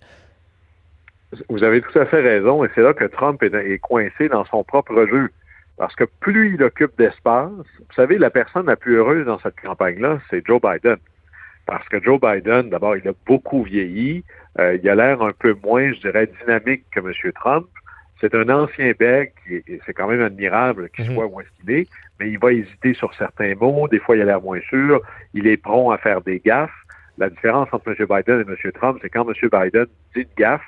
Vous 1.49 1.65
avez 1.65 1.81
tout 1.81 1.99
à 1.99 2.07
fait 2.07 2.21
raison, 2.21 2.65
et 2.65 2.69
c'est 2.75 2.83
là 2.83 2.95
que 2.95 3.05
Trump 3.05 3.43
est, 3.43 3.79
coincé 3.79 4.29
dans 4.29 4.45
son 4.45 4.63
propre 4.65 5.07
jeu. 5.07 5.31
Parce 5.77 5.95
que 5.95 6.05
plus 6.21 6.55
il 6.55 6.63
occupe 6.63 6.97
d'espace, 6.97 7.51
vous 7.51 7.95
savez, 7.95 8.17
la 8.17 8.31
personne 8.31 8.67
la 8.67 8.77
plus 8.77 8.97
heureuse 8.97 9.27
dans 9.27 9.39
cette 9.41 9.61
campagne-là, 9.61 10.21
c'est 10.31 10.47
Joe 10.47 10.61
Biden. 10.61 10.97
Parce 11.67 11.87
que 11.89 12.03
Joe 12.03 12.21
Biden, 12.21 12.71
d'abord, 12.71 12.97
il 12.97 13.07
a 13.09 13.13
beaucoup 13.27 13.65
vieilli. 13.65 14.25
Euh, 14.59 14.79
il 14.81 14.89
a 14.89 14.95
l'air 14.95 15.21
un 15.21 15.33
peu 15.33 15.55
moins, 15.65 15.93
je 15.93 16.01
dirais, 16.01 16.29
dynamique 16.41 16.85
que 16.93 17.01
M. 17.01 17.33
Trump. 17.35 17.67
C'est 18.21 18.35
un 18.35 18.49
ancien 18.49 18.93
bec, 18.99 19.35
et 19.51 19.63
c'est 19.85 19.93
quand 19.93 20.09
même 20.09 20.23
admirable 20.23 20.89
qu'il 20.91 21.07
mhm. 21.07 21.15
soit 21.15 21.27
où 21.27 21.41
est-ce 21.41 21.51
qu'il 21.61 21.71
est, 21.71 21.87
mais 22.19 22.31
il 22.31 22.39
va 22.39 22.53
hésiter 22.53 22.95
sur 22.95 23.13
certains 23.15 23.55
mots. 23.57 23.89
Des 23.89 23.99
fois, 23.99 24.17
il 24.17 24.23
a 24.23 24.25
l'air 24.25 24.41
moins 24.41 24.61
sûr. 24.71 25.03
Il 25.35 25.47
est 25.47 25.59
prompt 25.59 25.91
à 25.91 25.99
faire 25.99 26.23
des 26.23 26.41
gaffes. 26.41 26.71
La 27.19 27.29
différence 27.29 27.69
entre 27.73 27.89
M. 27.89 28.07
Biden 28.09 28.41
et 28.41 28.51
M. 28.51 28.73
Trump, 28.73 28.99
c'est 29.03 29.11
quand 29.11 29.27
M. 29.29 29.35
Biden 29.53 29.87
dit 30.15 30.23
une 30.23 30.29
gaffe, 30.39 30.65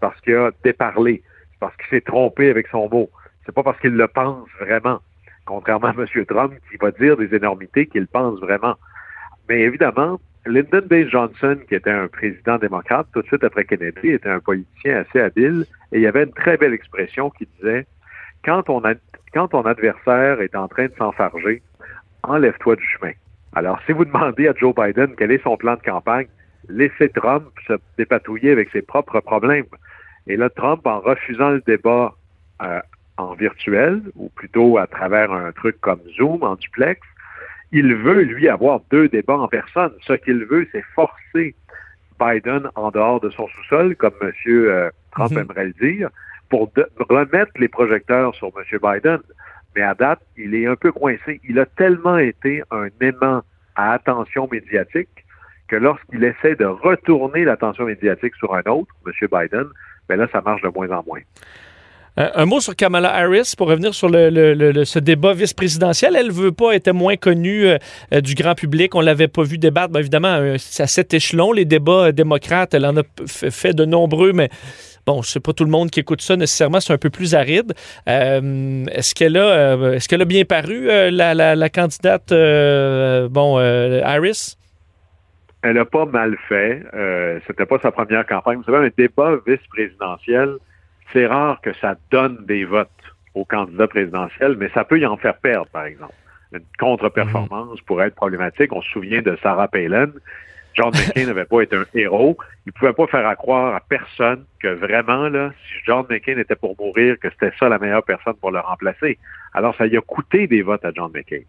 parce 0.00 0.20
qu'il 0.20 0.34
a 0.34 0.50
déparlé, 0.64 1.22
parce 1.60 1.76
qu'il 1.76 1.86
s'est 1.88 2.00
trompé 2.00 2.50
avec 2.50 2.68
son 2.68 2.88
mot. 2.88 3.10
C'est 3.44 3.54
pas 3.54 3.62
parce 3.62 3.78
qu'il 3.80 3.92
le 3.92 4.08
pense 4.08 4.48
vraiment, 4.60 5.00
contrairement 5.44 5.88
à 5.88 5.94
M. 5.96 6.24
Trump 6.26 6.54
qui 6.70 6.76
va 6.76 6.90
dire 6.90 7.16
des 7.16 7.34
énormités 7.34 7.86
qu'il 7.86 8.06
pense 8.06 8.38
vraiment. 8.40 8.74
Mais 9.48 9.60
évidemment, 9.60 10.20
Lyndon 10.46 10.82
B. 10.88 11.08
Johnson, 11.08 11.58
qui 11.68 11.74
était 11.74 11.90
un 11.90 12.08
président 12.08 12.58
démocrate 12.58 13.06
tout 13.12 13.22
de 13.22 13.26
suite 13.26 13.44
après 13.44 13.64
Kennedy, 13.64 14.10
était 14.10 14.28
un 14.28 14.40
politicien 14.40 14.98
assez 14.98 15.20
habile 15.20 15.64
et 15.92 15.96
il 15.96 16.02
y 16.02 16.06
avait 16.06 16.24
une 16.24 16.32
très 16.32 16.56
belle 16.56 16.72
expression 16.72 17.30
qui 17.30 17.48
disait 17.56 17.86
quand 18.44 18.62
ton, 18.64 18.82
quand 19.32 19.48
ton 19.48 19.62
adversaire 19.62 20.40
est 20.40 20.54
en 20.54 20.68
train 20.68 20.86
de 20.86 20.94
s'enfarger, 20.98 21.62
enlève-toi 22.22 22.76
du 22.76 22.84
chemin. 22.84 23.12
Alors, 23.54 23.80
si 23.86 23.92
vous 23.92 24.04
demandez 24.04 24.48
à 24.48 24.54
Joe 24.54 24.74
Biden 24.74 25.14
quel 25.16 25.32
est 25.32 25.42
son 25.42 25.56
plan 25.56 25.74
de 25.74 25.82
campagne, 25.82 26.28
laissez 26.68 27.08
Trump 27.10 27.44
se 27.66 27.74
dépatouiller 27.98 28.50
avec 28.52 28.70
ses 28.70 28.82
propres 28.82 29.20
problèmes. 29.20 29.66
Et 30.26 30.36
là, 30.36 30.50
Trump, 30.50 30.86
en 30.86 31.00
refusant 31.00 31.50
le 31.50 31.62
débat 31.66 32.14
euh, 32.62 32.80
en 33.16 33.34
virtuel, 33.34 34.02
ou 34.16 34.28
plutôt 34.30 34.78
à 34.78 34.86
travers 34.86 35.32
un 35.32 35.52
truc 35.52 35.80
comme 35.80 36.00
Zoom, 36.16 36.42
en 36.42 36.56
duplex, 36.56 37.00
il 37.72 37.94
veut, 37.94 38.22
lui, 38.22 38.48
avoir 38.48 38.80
deux 38.90 39.08
débats 39.08 39.38
en 39.38 39.48
personne. 39.48 39.92
Ce 40.02 40.12
qu'il 40.14 40.44
veut, 40.44 40.66
c'est 40.72 40.84
forcer 40.94 41.54
Biden 42.18 42.68
en 42.74 42.90
dehors 42.90 43.20
de 43.20 43.30
son 43.30 43.46
sous-sol, 43.48 43.96
comme 43.96 44.14
M. 44.20 44.32
Euh, 44.46 44.90
Trump 45.12 45.32
mhm. 45.32 45.38
aimerait 45.38 45.66
le 45.66 45.72
dire, 45.72 46.10
pour 46.48 46.70
remettre 46.98 47.52
les 47.56 47.68
projecteurs 47.68 48.34
sur 48.34 48.52
M. 48.56 48.78
Biden. 48.82 49.20
Mais 49.74 49.82
à 49.82 49.94
date, 49.94 50.20
il 50.36 50.54
est 50.54 50.66
un 50.66 50.76
peu 50.76 50.92
coincé. 50.92 51.40
Il 51.48 51.58
a 51.58 51.66
tellement 51.66 52.18
été 52.18 52.62
un 52.70 52.88
aimant 53.00 53.42
à 53.74 53.92
attention 53.92 54.48
médiatique 54.50 55.25
que 55.68 55.76
lorsqu'il 55.76 56.24
essaie 56.24 56.54
de 56.54 56.64
retourner 56.64 57.44
l'attention 57.44 57.84
médiatique 57.84 58.34
sur 58.36 58.54
un 58.54 58.62
autre, 58.70 58.92
M. 59.06 59.12
Biden, 59.32 59.66
mais 60.08 60.16
là, 60.16 60.26
ça 60.32 60.40
marche 60.40 60.62
de 60.62 60.68
moins 60.68 60.90
en 60.90 61.02
moins. 61.04 61.20
Euh, 62.18 62.30
un 62.34 62.46
mot 62.46 62.60
sur 62.60 62.74
Kamala 62.74 63.14
Harris 63.14 63.52
pour 63.56 63.68
revenir 63.68 63.94
sur 63.94 64.08
le, 64.08 64.84
ce 64.84 64.98
débat 64.98 65.34
vice-présidentiel. 65.34 66.16
Elle 66.16 66.30
veut 66.30 66.52
pas 66.52 66.74
être 66.74 66.90
moins 66.92 67.16
connue 67.16 67.66
euh, 67.66 67.78
euh, 68.14 68.20
du 68.22 68.34
grand 68.34 68.54
public. 68.54 68.94
On 68.94 69.00
l'avait 69.00 69.28
pas 69.28 69.42
vu 69.42 69.58
débattre. 69.58 69.92
Bien, 69.92 70.00
évidemment, 70.00 70.54
c'est 70.58 70.82
à 70.82 70.86
cet 70.86 71.12
échelon, 71.12 71.52
les 71.52 71.66
débats 71.66 72.12
démocrates. 72.12 72.72
Elle 72.72 72.86
en 72.86 72.96
a 72.96 73.02
fait 73.26 73.74
de 73.74 73.84
nombreux, 73.84 74.32
mais 74.32 74.48
bon, 75.06 75.20
c'est 75.22 75.40
pas 75.40 75.52
tout 75.52 75.64
le 75.64 75.70
monde 75.70 75.90
qui 75.90 76.00
écoute 76.00 76.22
ça 76.22 76.36
nécessairement. 76.36 76.80
C'est 76.80 76.94
un 76.94 76.98
peu 76.98 77.10
plus 77.10 77.34
aride. 77.34 77.74
est-ce 78.06 79.14
qu'elle 79.14 79.36
a, 79.36 79.92
est-ce 79.92 80.08
qu'elle 80.08 80.22
a 80.22 80.26
bien 80.26 80.44
paru 80.44 80.86
la, 80.86 81.34
la, 81.34 81.68
candidate, 81.68 82.30
bon, 83.30 83.58
Harris? 83.58 84.56
Elle 85.66 85.78
a 85.78 85.84
pas 85.84 86.06
mal 86.06 86.36
fait. 86.48 86.82
Euh, 86.94 87.40
C'était 87.46 87.66
pas 87.66 87.78
sa 87.80 87.90
première 87.90 88.24
campagne. 88.26 88.58
Vous 88.58 88.64
savez, 88.64 88.86
un 88.86 88.90
débat 88.96 89.36
vice-présidentiel, 89.46 90.56
c'est 91.12 91.26
rare 91.26 91.60
que 91.60 91.72
ça 91.74 91.96
donne 92.10 92.44
des 92.46 92.64
votes 92.64 92.88
au 93.34 93.44
candidat 93.44 93.88
présidentiel, 93.88 94.56
mais 94.58 94.70
ça 94.74 94.84
peut 94.84 94.98
y 94.98 95.06
en 95.06 95.16
faire 95.16 95.36
perdre, 95.38 95.68
par 95.70 95.84
exemple. 95.84 96.14
Une 96.52 96.60
contre-performance 96.78 97.80
pourrait 97.82 98.06
être 98.08 98.14
problématique. 98.14 98.72
On 98.72 98.80
se 98.80 98.90
souvient 98.90 99.20
de 99.22 99.36
Sarah 99.42 99.68
Palin. 99.68 100.10
John 100.76 100.90
McCain 100.90 101.26
n'avait 101.26 101.46
pas 101.46 101.62
été 101.62 101.74
un 101.74 101.86
héros. 101.94 102.36
Il 102.66 102.72
pouvait 102.72 102.92
pas 102.92 103.06
faire 103.06 103.34
croire 103.36 103.74
à 103.74 103.80
personne 103.80 104.44
que 104.60 104.68
vraiment, 104.68 105.28
là, 105.28 105.50
si 105.66 105.74
John 105.86 106.04
McCain 106.08 106.38
était 106.38 106.54
pour 106.54 106.76
mourir, 106.78 107.18
que 107.18 107.30
c'était 107.30 107.52
ça 107.58 107.68
la 107.68 107.78
meilleure 107.78 108.04
personne 108.04 108.34
pour 108.34 108.50
le 108.50 108.60
remplacer. 108.60 109.18
Alors, 109.54 109.74
ça 109.76 109.86
y 109.86 109.96
a 109.96 110.00
coûté 110.02 110.46
des 110.46 110.62
votes 110.62 110.84
à 110.84 110.90
John 110.94 111.10
McCain. 111.14 111.42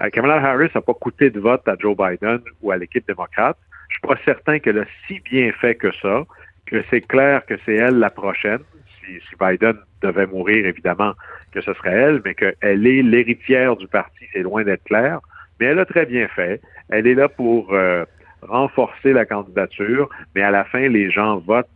Euh, 0.00 0.10
Kamala 0.10 0.36
Harris 0.36 0.70
n'a 0.74 0.80
pas 0.80 0.94
coûté 0.94 1.30
de 1.30 1.40
vote 1.40 1.66
à 1.66 1.74
Joe 1.78 1.96
Biden 1.96 2.40
ou 2.62 2.70
à 2.70 2.76
l'équipe 2.76 3.06
démocrate. 3.06 3.56
Je 3.88 3.94
suis 3.94 4.06
pas 4.06 4.22
certain 4.24 4.58
qu'elle 4.60 4.78
a 4.78 4.84
si 5.06 5.18
bien 5.20 5.50
fait 5.52 5.74
que 5.74 5.90
ça, 6.00 6.24
que 6.66 6.84
c'est 6.90 7.00
clair 7.00 7.44
que 7.46 7.54
c'est 7.66 7.74
elle 7.74 7.98
la 7.98 8.10
prochaine. 8.10 8.60
Si, 9.00 9.14
si, 9.28 9.34
Biden 9.40 9.76
devait 10.02 10.26
mourir, 10.26 10.66
évidemment, 10.66 11.14
que 11.52 11.60
ce 11.60 11.72
serait 11.74 11.94
elle, 11.94 12.22
mais 12.24 12.34
qu'elle 12.34 12.86
est 12.86 13.02
l'héritière 13.02 13.74
du 13.76 13.88
parti, 13.88 14.24
c'est 14.32 14.42
loin 14.42 14.62
d'être 14.62 14.84
clair. 14.84 15.20
Mais 15.58 15.66
elle 15.66 15.80
a 15.80 15.86
très 15.86 16.06
bien 16.06 16.28
fait. 16.28 16.60
Elle 16.90 17.08
est 17.08 17.14
là 17.14 17.28
pour 17.28 17.72
euh, 17.72 18.04
renforcer 18.42 19.12
la 19.12 19.24
candidature, 19.24 20.08
mais 20.34 20.42
à 20.42 20.50
la 20.50 20.64
fin, 20.64 20.88
les 20.88 21.10
gens 21.10 21.38
votent 21.38 21.68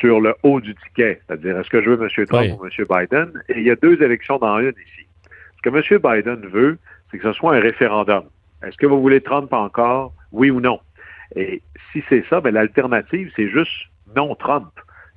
sur 0.00 0.20
le 0.20 0.34
haut 0.42 0.60
du 0.60 0.74
ticket, 0.74 1.20
c'est-à-dire 1.26 1.58
est-ce 1.58 1.70
que 1.70 1.82
je 1.82 1.90
veux 1.90 2.02
M. 2.02 2.26
Trump 2.26 2.60
ou 2.60 2.66
M. 2.66 2.86
Biden? 2.88 3.42
Et 3.48 3.58
il 3.58 3.64
y 3.64 3.70
a 3.70 3.76
deux 3.76 4.02
élections 4.02 4.38
dans 4.38 4.58
une 4.58 4.70
ici. 4.70 5.06
Ce 5.56 5.62
que 5.62 5.68
M. 5.68 6.00
Biden 6.02 6.46
veut, 6.48 6.78
c'est 7.10 7.18
que 7.18 7.24
ce 7.24 7.32
soit 7.32 7.54
un 7.54 7.60
référendum. 7.60 8.24
Est-ce 8.62 8.76
que 8.76 8.86
vous 8.86 9.00
voulez 9.00 9.20
Trump 9.20 9.52
encore? 9.52 10.12
Oui 10.32 10.50
ou 10.50 10.60
non? 10.60 10.80
Et 11.34 11.62
si 11.92 12.02
c'est 12.08 12.24
ça, 12.28 12.40
ben, 12.40 12.52
l'alternative, 12.52 13.32
c'est 13.36 13.48
juste 13.48 13.72
non 14.14 14.34
Trump. 14.34 14.70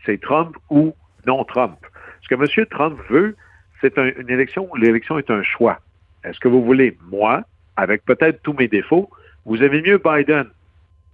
C'est 0.05 0.21
Trump 0.21 0.55
ou 0.69 0.95
non 1.25 1.43
Trump. 1.45 1.77
Ce 2.21 2.27
que 2.27 2.35
M. 2.35 2.65
Trump 2.67 2.99
veut, 3.09 3.35
c'est 3.81 3.97
une 3.97 4.29
élection 4.29 4.69
où 4.71 4.75
l'élection 4.75 5.17
est 5.17 5.31
un 5.31 5.41
choix. 5.41 5.79
Est-ce 6.23 6.39
que 6.39 6.47
vous 6.47 6.63
voulez 6.63 6.97
moi, 7.09 7.43
avec 7.75 8.03
peut-être 8.05 8.41
tous 8.43 8.53
mes 8.53 8.67
défauts, 8.67 9.09
vous 9.45 9.61
avez 9.61 9.81
mieux 9.81 10.01
Biden, 10.03 10.47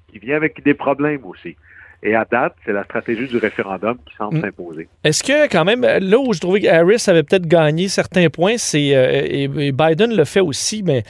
qui 0.08 0.20
vient 0.20 0.36
avec 0.36 0.64
des 0.64 0.74
problèmes 0.74 1.26
aussi. 1.26 1.56
Et 2.04 2.16
à 2.16 2.26
date, 2.30 2.54
c'est 2.66 2.74
la 2.74 2.84
stratégie 2.84 3.28
du 3.28 3.38
référendum 3.38 3.98
qui 4.08 4.16
semble 4.16 4.38
mm. 4.38 4.42
s'imposer. 4.42 4.88
Est-ce 5.04 5.24
que 5.24 5.48
quand 5.52 5.66
même, 5.66 5.82
là 5.82 6.18
où 6.20 6.34
je 6.34 6.40
trouvais 6.40 6.62
que 6.62 6.68
Harris 6.68 7.04
avait 7.08 7.24
peut-être 7.24 7.48
gagné 7.48 7.88
certains 7.88 8.30
points, 8.30 8.58
c'est 8.58 8.96
euh, 8.96 9.22
et, 9.26 9.72
Biden 9.72 10.16
le 10.16 10.26
fait 10.26 10.40
aussi, 10.40 10.84
mais 10.84 11.04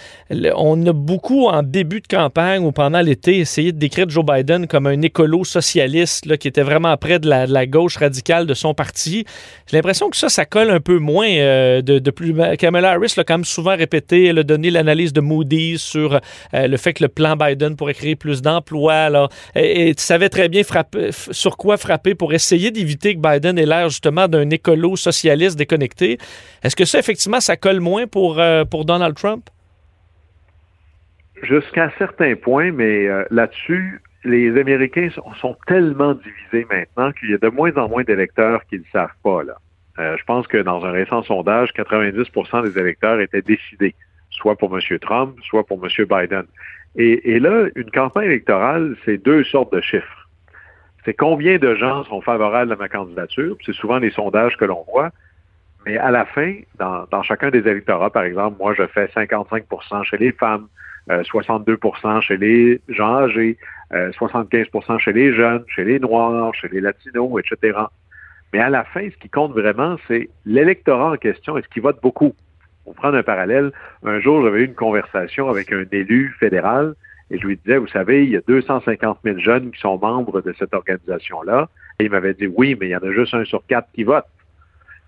on 0.56 0.86
a 0.86 0.94
beaucoup 0.94 1.48
en 1.48 1.64
début 1.64 2.02
de 2.02 2.08
campagne 2.08 2.64
ou 2.64 2.72
pendant 2.72 3.02
l'été 3.02 3.40
essayé 3.40 3.72
de 3.72 3.78
décrire 3.78 4.10
Joe 4.10 4.26
Biden 4.26 4.68
comme 4.68 4.88
un 4.88 5.02
écolo 5.02 5.44
socialiste 5.44 6.26
là, 6.26 6.38
qui 6.38 6.48
était 6.48 6.64
vraiment 6.64 6.96
près 6.98 7.20
de 7.20 7.30
la, 7.30 7.66
gauche 7.66 7.98
radicale 7.98 8.46
de 8.46 8.54
son 8.54 8.74
parti. 8.74 9.26
J'ai 9.68 9.78
l'impression 9.78 10.10
que 10.10 10.18
ça, 10.18 10.30
ça 10.30 10.46
colle 10.46 10.70
un 10.70 10.80
peu 10.80 11.00
moins 11.00 11.28
euh, 11.28 11.82
de, 11.82 12.12
plus. 12.12 12.36
Kamala 12.58 12.92
Harris 12.92 13.14
l'a 13.18 13.24
quand 13.24 13.36
même 13.36 13.46
souvent 13.46 13.76
répété, 13.76 14.26
elle 14.26 14.40
a 14.40 14.44
donné 14.44 14.70
l'analyse 14.70 15.14
de 15.14 15.22
Moody's 15.22 15.82
sur 15.82 16.20
euh, 16.54 16.68
le 16.68 16.78
fait 16.78 16.94
que 16.94 17.04
le 17.04 17.10
plan 17.10 17.36
Biden 17.36 17.76
pourrait 17.76 17.94
créer 17.94 18.16
plus 18.16 18.42
d'emplois. 18.42 18.94
Alors, 18.94 19.30
et, 19.56 19.94
tu 19.96 20.04
savais 20.04 20.30
très 20.30 20.50
bien 20.50 20.64
frapper 20.76 21.12
sur 21.12 21.56
quoi 21.56 21.78
frapper 21.78 22.16
pour 22.16 22.34
essayer 22.34 22.70
d'éviter 22.70 23.16
que 23.16 23.22
Biden 23.22 23.58
ait 23.58 23.66
l'air 23.66 23.88
justement 23.88 24.28
d'un 24.28 24.50
écolo 24.50 24.98
socialiste 24.98 25.58
déconnecté. 25.58 26.18
Est-ce 26.64 26.76
que 26.76 26.84
ça, 26.84 27.00
effectivement, 27.00 27.40
ça 27.40 27.56
colle 27.56 27.80
moins 27.80 28.08
pour, 28.08 28.40
euh, 28.40 28.66
pour 28.66 28.84
Donald 28.84 29.16
Trump? 29.16 29.46
Jusqu'à 31.44 31.86
un 31.86 31.92
certain 31.98 32.36
point, 32.36 32.72
mais 32.74 33.08
euh, 33.08 33.24
là-dessus, 33.32 34.02
les 34.26 34.50
Américains 34.60 35.10
sont, 35.40 35.56
tellement 35.68 36.16
divisés 36.16 36.68
maintenant 36.70 37.12
qu'il 37.14 37.30
y 37.30 37.34
a 37.34 37.38
de 37.38 37.50
moins 37.50 37.72
en 37.78 37.88
moins 37.88 38.04
d'électeurs 38.04 38.66
qui 38.70 38.78
ne 38.78 38.84
savent 38.92 39.20
pas. 39.24 39.44
Euh, 40.00 40.18
je 40.18 40.24
pense 40.26 40.46
que 40.48 40.58
dans 40.58 40.84
un 40.84 40.92
récent 40.92 41.24
sondage, 41.24 41.70
90% 41.74 42.64
des 42.64 42.78
électeurs 42.78 43.22
étaient 43.22 43.44
décidés, 43.44 43.96
soit 44.30 44.58
pour 44.58 44.76
M. 44.76 44.82
Trump, 45.00 45.38
soit 45.48 45.66
pour 45.66 45.80
M. 45.82 46.06
Biden. 46.06 46.44
et 46.98 47.40
là, 47.40 47.68
une 47.76 47.92
campagne 47.92 48.26
électorale, 48.26 48.98
c'est 49.06 49.18
deux 49.24 49.44
sortes 49.46 49.74
de 49.74 49.80
chiffres 49.80 50.25
c'est 51.06 51.14
combien 51.14 51.58
de 51.58 51.76
gens 51.76 52.04
sont 52.06 52.22
favorables 52.22 52.74
à 52.74 52.76
ma 52.76 52.90
candidature? 52.90 53.56
C'est 53.64 53.76
souvent 53.76 54.00
les 54.00 54.10
sondages 54.10 54.58
que 54.58 54.66
l'on 54.66 54.84
voit. 54.92 55.12
Mais 55.86 55.98
à 55.98 56.10
la 56.10 56.26
fin, 56.26 56.56
dans, 56.80 57.22
chacun 57.22 57.52
des 57.52 57.60
électorats, 57.60 58.10
par 58.10 58.24
exemple, 58.24 58.58
moi, 58.60 58.74
je 58.74 58.88
fais 58.88 59.06
55% 59.06 60.04
chez 60.04 60.18
les 60.18 60.32
femmes, 60.32 60.68
62% 61.08 62.08
euh, 62.08 62.22
chez 62.22 62.38
les 62.38 62.82
gens 62.90 63.18
âgés, 63.18 63.58
75% 63.92 64.94
euh, 64.94 64.98
chez 64.98 65.14
les 65.14 65.32
jeunes, 65.36 65.64
chez 65.68 65.84
les 65.84 66.00
Noirs, 66.00 66.56
chez 66.56 66.70
les 66.70 66.82
Latinos, 66.82 67.40
etc. 67.40 67.78
Mais 68.52 68.60
à 68.60 68.70
la 68.70 68.84
fin, 68.84 69.08
ce 69.08 69.16
qui 69.18 69.30
compte 69.30 69.52
vraiment, 69.52 69.98
c'est 70.08 70.30
l'électorat 70.46 71.12
en 71.12 71.18
question. 71.18 71.56
Est-ce 71.58 71.68
qu'il 71.68 71.84
vote 71.84 72.00
beaucoup? 72.02 72.34
Pour 72.84 72.96
prendre 72.96 73.18
un 73.18 73.24
parallèle, 73.24 73.72
un 74.04 74.20
jour, 74.20 74.44
j'avais 74.44 74.62
eu 74.62 74.66
une 74.66 74.76
conversation 74.76 75.50
avec 75.50 75.72
un 75.72 75.86
élu 75.92 76.36
fédéral 76.40 76.96
et 77.32 77.40
je 77.40 77.48
lui 77.48 77.58
disais, 77.58 77.78
vous 77.78 77.88
savez, 77.88 78.24
il 78.24 78.32
y 78.32 78.38
a 78.38 78.42
250 78.48 79.20
000 79.24 79.40
jeunes 79.40 79.72
qui 79.72 79.80
sont 79.80 79.98
membres 79.98 80.42
de 80.42 80.54
cette 80.60 80.74
organisation-là. 80.74 81.70
Et 82.00 82.06
il 82.06 82.12
m'avait 82.12 82.36
dit, 82.36 82.48
oui, 82.48 82.78
mais 82.80 82.88
il 82.88 82.92
y 82.92 82.96
en 82.96 83.00
a 83.00 83.12
juste 83.12 83.34
un 83.34 83.46
sur 83.46 83.66
quatre 83.66 83.88
qui 83.94 84.04
vote. 84.04 84.26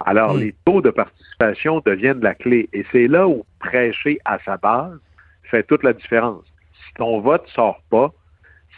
Alors, 0.05 0.35
les 0.35 0.55
taux 0.65 0.81
de 0.81 0.89
participation 0.89 1.81
deviennent 1.85 2.21
la 2.21 2.33
clé. 2.33 2.69
Et 2.73 2.85
c'est 2.91 3.07
là 3.07 3.27
où 3.27 3.45
prêcher 3.59 4.19
à 4.25 4.39
sa 4.39 4.57
base 4.57 4.97
fait 5.43 5.63
toute 5.63 5.83
la 5.83 5.93
différence. 5.93 6.43
Si 6.73 6.93
ton 6.95 7.19
vote 7.19 7.47
sort 7.49 7.81
pas, 7.89 8.11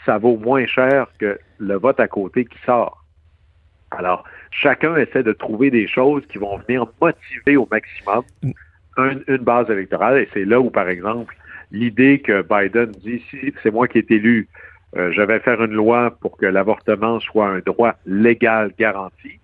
ça 0.05 0.17
vaut 0.17 0.37
moins 0.37 0.65
cher 0.65 1.07
que 1.17 1.39
le 1.59 1.75
vote 1.75 1.99
à 1.99 2.07
côté 2.07 2.45
qui 2.45 2.57
sort. 2.65 3.05
Alors, 3.91 4.23
chacun 4.51 4.95
essaie 4.97 5.23
de 5.23 5.33
trouver 5.33 5.71
des 5.71 5.87
choses 5.87 6.25
qui 6.27 6.37
vont 6.37 6.57
venir 6.57 6.87
motiver 7.01 7.57
au 7.57 7.67
maximum 7.71 8.23
une 8.97 9.37
base 9.37 9.69
électorale. 9.69 10.19
Et 10.19 10.29
c'est 10.33 10.45
là 10.45 10.59
où, 10.59 10.69
par 10.69 10.89
exemple, 10.89 11.35
l'idée 11.71 12.19
que 12.19 12.41
Biden 12.41 12.91
dit, 13.03 13.21
si 13.29 13.53
c'est 13.63 13.71
moi 13.71 13.87
qui 13.87 13.99
est 13.99 14.11
élu, 14.11 14.47
euh, 14.97 15.11
je 15.11 15.21
vais 15.21 15.39
faire 15.39 15.61
une 15.61 15.73
loi 15.73 16.11
pour 16.19 16.37
que 16.37 16.45
l'avortement 16.45 17.19
soit 17.19 17.47
un 17.47 17.59
droit 17.59 17.95
légal 18.05 18.71
garanti. 18.77 19.39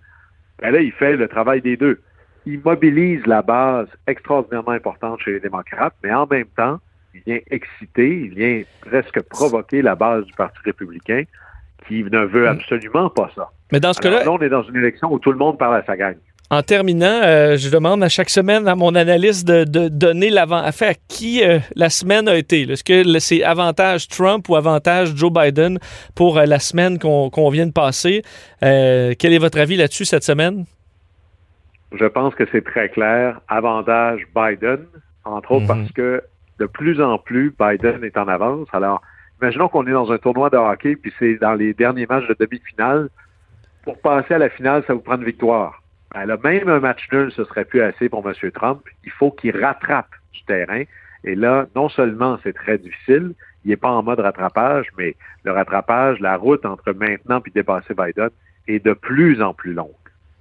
Ben 0.60 0.70
là, 0.70 0.80
il 0.80 0.92
fait 0.92 1.16
le 1.16 1.28
travail 1.28 1.60
des 1.60 1.76
deux. 1.76 2.00
Il 2.46 2.60
mobilise 2.64 3.24
la 3.26 3.42
base 3.42 3.88
extraordinairement 4.06 4.72
importante 4.72 5.20
chez 5.20 5.32
les 5.32 5.40
démocrates, 5.40 5.94
mais 6.02 6.12
en 6.12 6.26
même 6.26 6.46
temps, 6.56 6.78
il 7.14 7.22
vient 7.26 7.38
exciter, 7.50 8.20
il 8.22 8.34
vient 8.34 8.62
presque 8.80 9.20
provoquer 9.22 9.82
la 9.82 9.94
base 9.94 10.24
du 10.24 10.32
Parti 10.32 10.58
républicain 10.64 11.24
qui 11.86 12.02
ne 12.04 12.24
veut 12.24 12.44
mm. 12.44 12.58
absolument 12.58 13.10
pas 13.10 13.30
ça. 13.34 13.50
Mais 13.72 13.80
dans 13.80 13.92
ce 13.92 14.00
cas-là. 14.00 14.30
on 14.30 14.38
est 14.38 14.48
dans 14.48 14.62
une 14.62 14.76
élection 14.76 15.12
où 15.12 15.18
tout 15.18 15.32
le 15.32 15.38
monde 15.38 15.58
parle 15.58 15.76
à 15.76 15.84
sa 15.84 15.96
gang. 15.96 16.16
En 16.48 16.62
terminant, 16.62 17.22
euh, 17.24 17.56
je 17.56 17.70
demande 17.70 18.04
à 18.04 18.08
chaque 18.08 18.30
semaine 18.30 18.68
à 18.68 18.76
mon 18.76 18.94
analyste 18.94 19.48
de, 19.48 19.88
donner 19.88 20.30
l'avant. 20.30 20.58
À 20.58 20.70
faire 20.70 20.94
qui 21.08 21.44
euh, 21.44 21.58
la 21.74 21.90
semaine 21.90 22.28
a 22.28 22.36
été. 22.36 22.62
Est-ce 22.62 22.84
que 22.84 23.18
c'est 23.18 23.42
avantage 23.42 24.06
Trump 24.06 24.48
ou 24.48 24.54
avantage 24.54 25.12
Joe 25.16 25.32
Biden 25.32 25.78
pour 26.14 26.38
euh, 26.38 26.44
la 26.44 26.60
semaine 26.60 27.00
qu'on 27.00 27.50
vient 27.50 27.66
de 27.66 27.72
passer? 27.72 28.22
quel 28.60 29.32
est 29.32 29.38
votre 29.38 29.58
avis 29.58 29.76
là-dessus 29.76 30.04
cette 30.04 30.22
semaine? 30.22 30.64
Je 31.92 32.04
pense 32.04 32.34
que 32.34 32.44
c'est 32.52 32.64
très 32.64 32.88
clair. 32.90 33.40
Avantage 33.48 34.22
Biden, 34.34 34.86
entre 35.24 35.52
autres 35.52 35.62
mhm. 35.62 35.68
parce 35.68 35.92
que 35.92 36.22
de 36.58 36.66
plus 36.66 37.00
en 37.00 37.18
plus, 37.18 37.54
Biden 37.58 38.04
est 38.04 38.16
en 38.16 38.28
avance. 38.28 38.68
Alors, 38.72 39.02
imaginons 39.40 39.68
qu'on 39.68 39.86
est 39.86 39.92
dans 39.92 40.10
un 40.10 40.18
tournoi 40.18 40.50
de 40.50 40.56
hockey, 40.56 40.96
puis 40.96 41.12
c'est 41.18 41.36
dans 41.36 41.54
les 41.54 41.74
derniers 41.74 42.06
matchs 42.06 42.28
de 42.28 42.36
demi-finale. 42.38 43.08
Pour 43.84 43.98
passer 43.98 44.34
à 44.34 44.38
la 44.38 44.48
finale, 44.48 44.82
ça 44.86 44.94
vous 44.94 45.00
prend 45.00 45.16
une 45.16 45.24
victoire. 45.24 45.82
Alors, 46.16 46.38
même 46.42 46.66
un 46.70 46.80
match 46.80 47.06
nul, 47.12 47.30
ce 47.36 47.44
serait 47.44 47.66
plus 47.66 47.82
assez 47.82 48.08
pour 48.08 48.26
M. 48.26 48.50
Trump. 48.52 48.80
Il 49.04 49.10
faut 49.10 49.30
qu'il 49.30 49.54
rattrape 49.54 50.08
du 50.32 50.42
terrain. 50.44 50.84
Et 51.24 51.34
là, 51.34 51.66
non 51.76 51.90
seulement 51.90 52.38
c'est 52.42 52.54
très 52.54 52.78
difficile, 52.78 53.34
il 53.64 53.70
n'est 53.70 53.76
pas 53.76 53.90
en 53.90 54.02
mode 54.02 54.20
rattrapage, 54.20 54.86
mais 54.96 55.14
le 55.44 55.52
rattrapage, 55.52 56.18
la 56.20 56.36
route 56.36 56.64
entre 56.64 56.92
maintenant 56.92 57.42
et 57.44 57.50
dépasser 57.50 57.92
Biden 57.92 58.30
est 58.66 58.82
de 58.82 58.94
plus 58.94 59.42
en 59.42 59.52
plus 59.52 59.74
longue. 59.74 59.90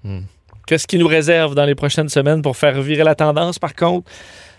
Hmm. 0.03 0.21
Qu'est-ce 0.65 0.87
qui 0.87 0.97
nous 0.97 1.07
réserve 1.07 1.55
dans 1.55 1.65
les 1.65 1.75
prochaines 1.75 2.09
semaines 2.09 2.41
pour 2.41 2.55
faire 2.55 2.81
virer 2.81 3.03
la 3.03 3.15
tendance, 3.15 3.59
par 3.59 3.75
contre? 3.75 4.09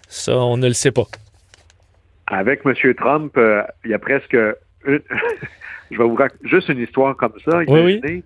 Ça, 0.08 0.36
on 0.36 0.58
ne 0.58 0.66
le 0.66 0.74
sait 0.74 0.92
pas. 0.92 1.06
Avec 2.26 2.60
M. 2.66 2.74
Trump, 2.94 3.34
euh, 3.38 3.62
il 3.84 3.90
y 3.90 3.94
a 3.94 3.98
presque 3.98 4.36
une... 4.84 5.00
Je 5.90 5.96
vais 5.96 6.04
vous 6.04 6.16
raconter 6.16 6.48
juste 6.48 6.68
une 6.68 6.80
histoire 6.80 7.16
comme 7.16 7.34
ça. 7.44 7.58
Oui, 7.68 8.00
oui 8.02 8.24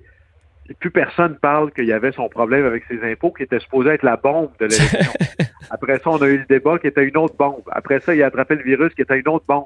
plus 0.74 0.90
personne 0.90 1.36
parle 1.36 1.72
qu'il 1.72 1.86
y 1.86 1.92
avait 1.92 2.12
son 2.12 2.28
problème 2.28 2.64
avec 2.64 2.84
ses 2.88 3.02
impôts 3.02 3.32
qui 3.32 3.42
était 3.42 3.60
supposé 3.60 3.90
être 3.90 4.02
la 4.02 4.16
bombe 4.16 4.50
de 4.60 4.66
l'élection. 4.66 5.12
Après 5.70 5.98
ça, 5.98 6.10
on 6.10 6.22
a 6.22 6.26
eu 6.26 6.38
le 6.38 6.46
débat 6.48 6.78
qui 6.78 6.86
était 6.86 7.04
une 7.04 7.16
autre 7.16 7.34
bombe. 7.36 7.62
Après 7.70 8.00
ça, 8.00 8.14
il 8.14 8.22
a 8.22 8.26
attrapé 8.26 8.54
le 8.56 8.62
virus 8.62 8.94
qui 8.94 9.02
était 9.02 9.18
une 9.18 9.28
autre 9.28 9.44
bombe. 9.48 9.64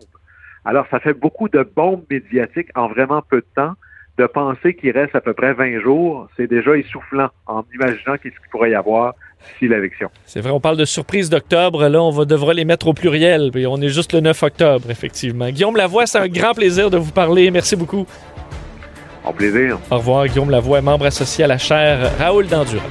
Alors, 0.65 0.87
ça 0.91 1.01
fait 1.01 1.13
beaucoup 1.13 1.49
de 1.49 1.63
bombes 1.77 2.05
médiatiques 2.11 2.69
en 2.75 2.89
vraiment 2.89 3.23
peu 3.23 3.39
de 3.39 3.47
temps. 3.55 3.75
De 4.17 4.27
penser 4.27 4.75
qu'il 4.75 4.93
reste 4.93 5.17
à 5.17 5.21
peu 5.21 5.35
près 5.35 5.55
20 5.55 5.81
jours, 5.81 6.29
c'est 6.37 6.47
déjà 6.47 6.77
essoufflant 6.77 7.31
en 7.47 7.65
imaginant 7.75 8.17
qu'est-ce 8.17 8.37
qu'il 8.37 8.49
pourrait 8.53 8.71
y 8.71 8.75
avoir 8.77 9.15
d'ici 9.41 9.67
l'élection. 9.67 10.09
C'est 10.25 10.41
vrai, 10.41 10.51
on 10.51 10.61
parle 10.61 10.77
de 10.77 10.85
surprise 10.85 11.29
d'octobre. 11.29 11.89
Là, 11.89 12.01
on 12.01 12.11
va, 12.11 12.25
devra 12.25 12.55
les 12.55 12.65
mettre 12.65 12.87
au 12.87 12.95
pluriel. 12.95 13.51
On 13.69 13.83
est 13.83 13.89
juste 13.89 14.13
le 14.13 14.21
9 14.21 14.41
octobre, 14.45 14.89
effectivement. 14.89 15.49
Guillaume 15.51 15.77
Lavoie, 15.77 16.07
c'est 16.07 16.19
un 16.19 16.29
grand 16.29 16.55
plaisir 16.55 16.91
de 16.91 16.97
vous 16.97 17.11
parler. 17.11 17.51
Merci 17.51 17.75
beaucoup. 17.75 18.07
Au 19.27 19.33
plaisir. 19.33 19.79
Au 19.91 19.97
revoir, 19.97 20.27
Guillaume 20.27 20.51
Lavoie, 20.51 20.81
membre 20.81 21.07
associé 21.07 21.45
à 21.45 21.47
la 21.47 21.59
chaire 21.59 22.11
Raoul 22.19 22.47
Dandurand. 22.47 22.83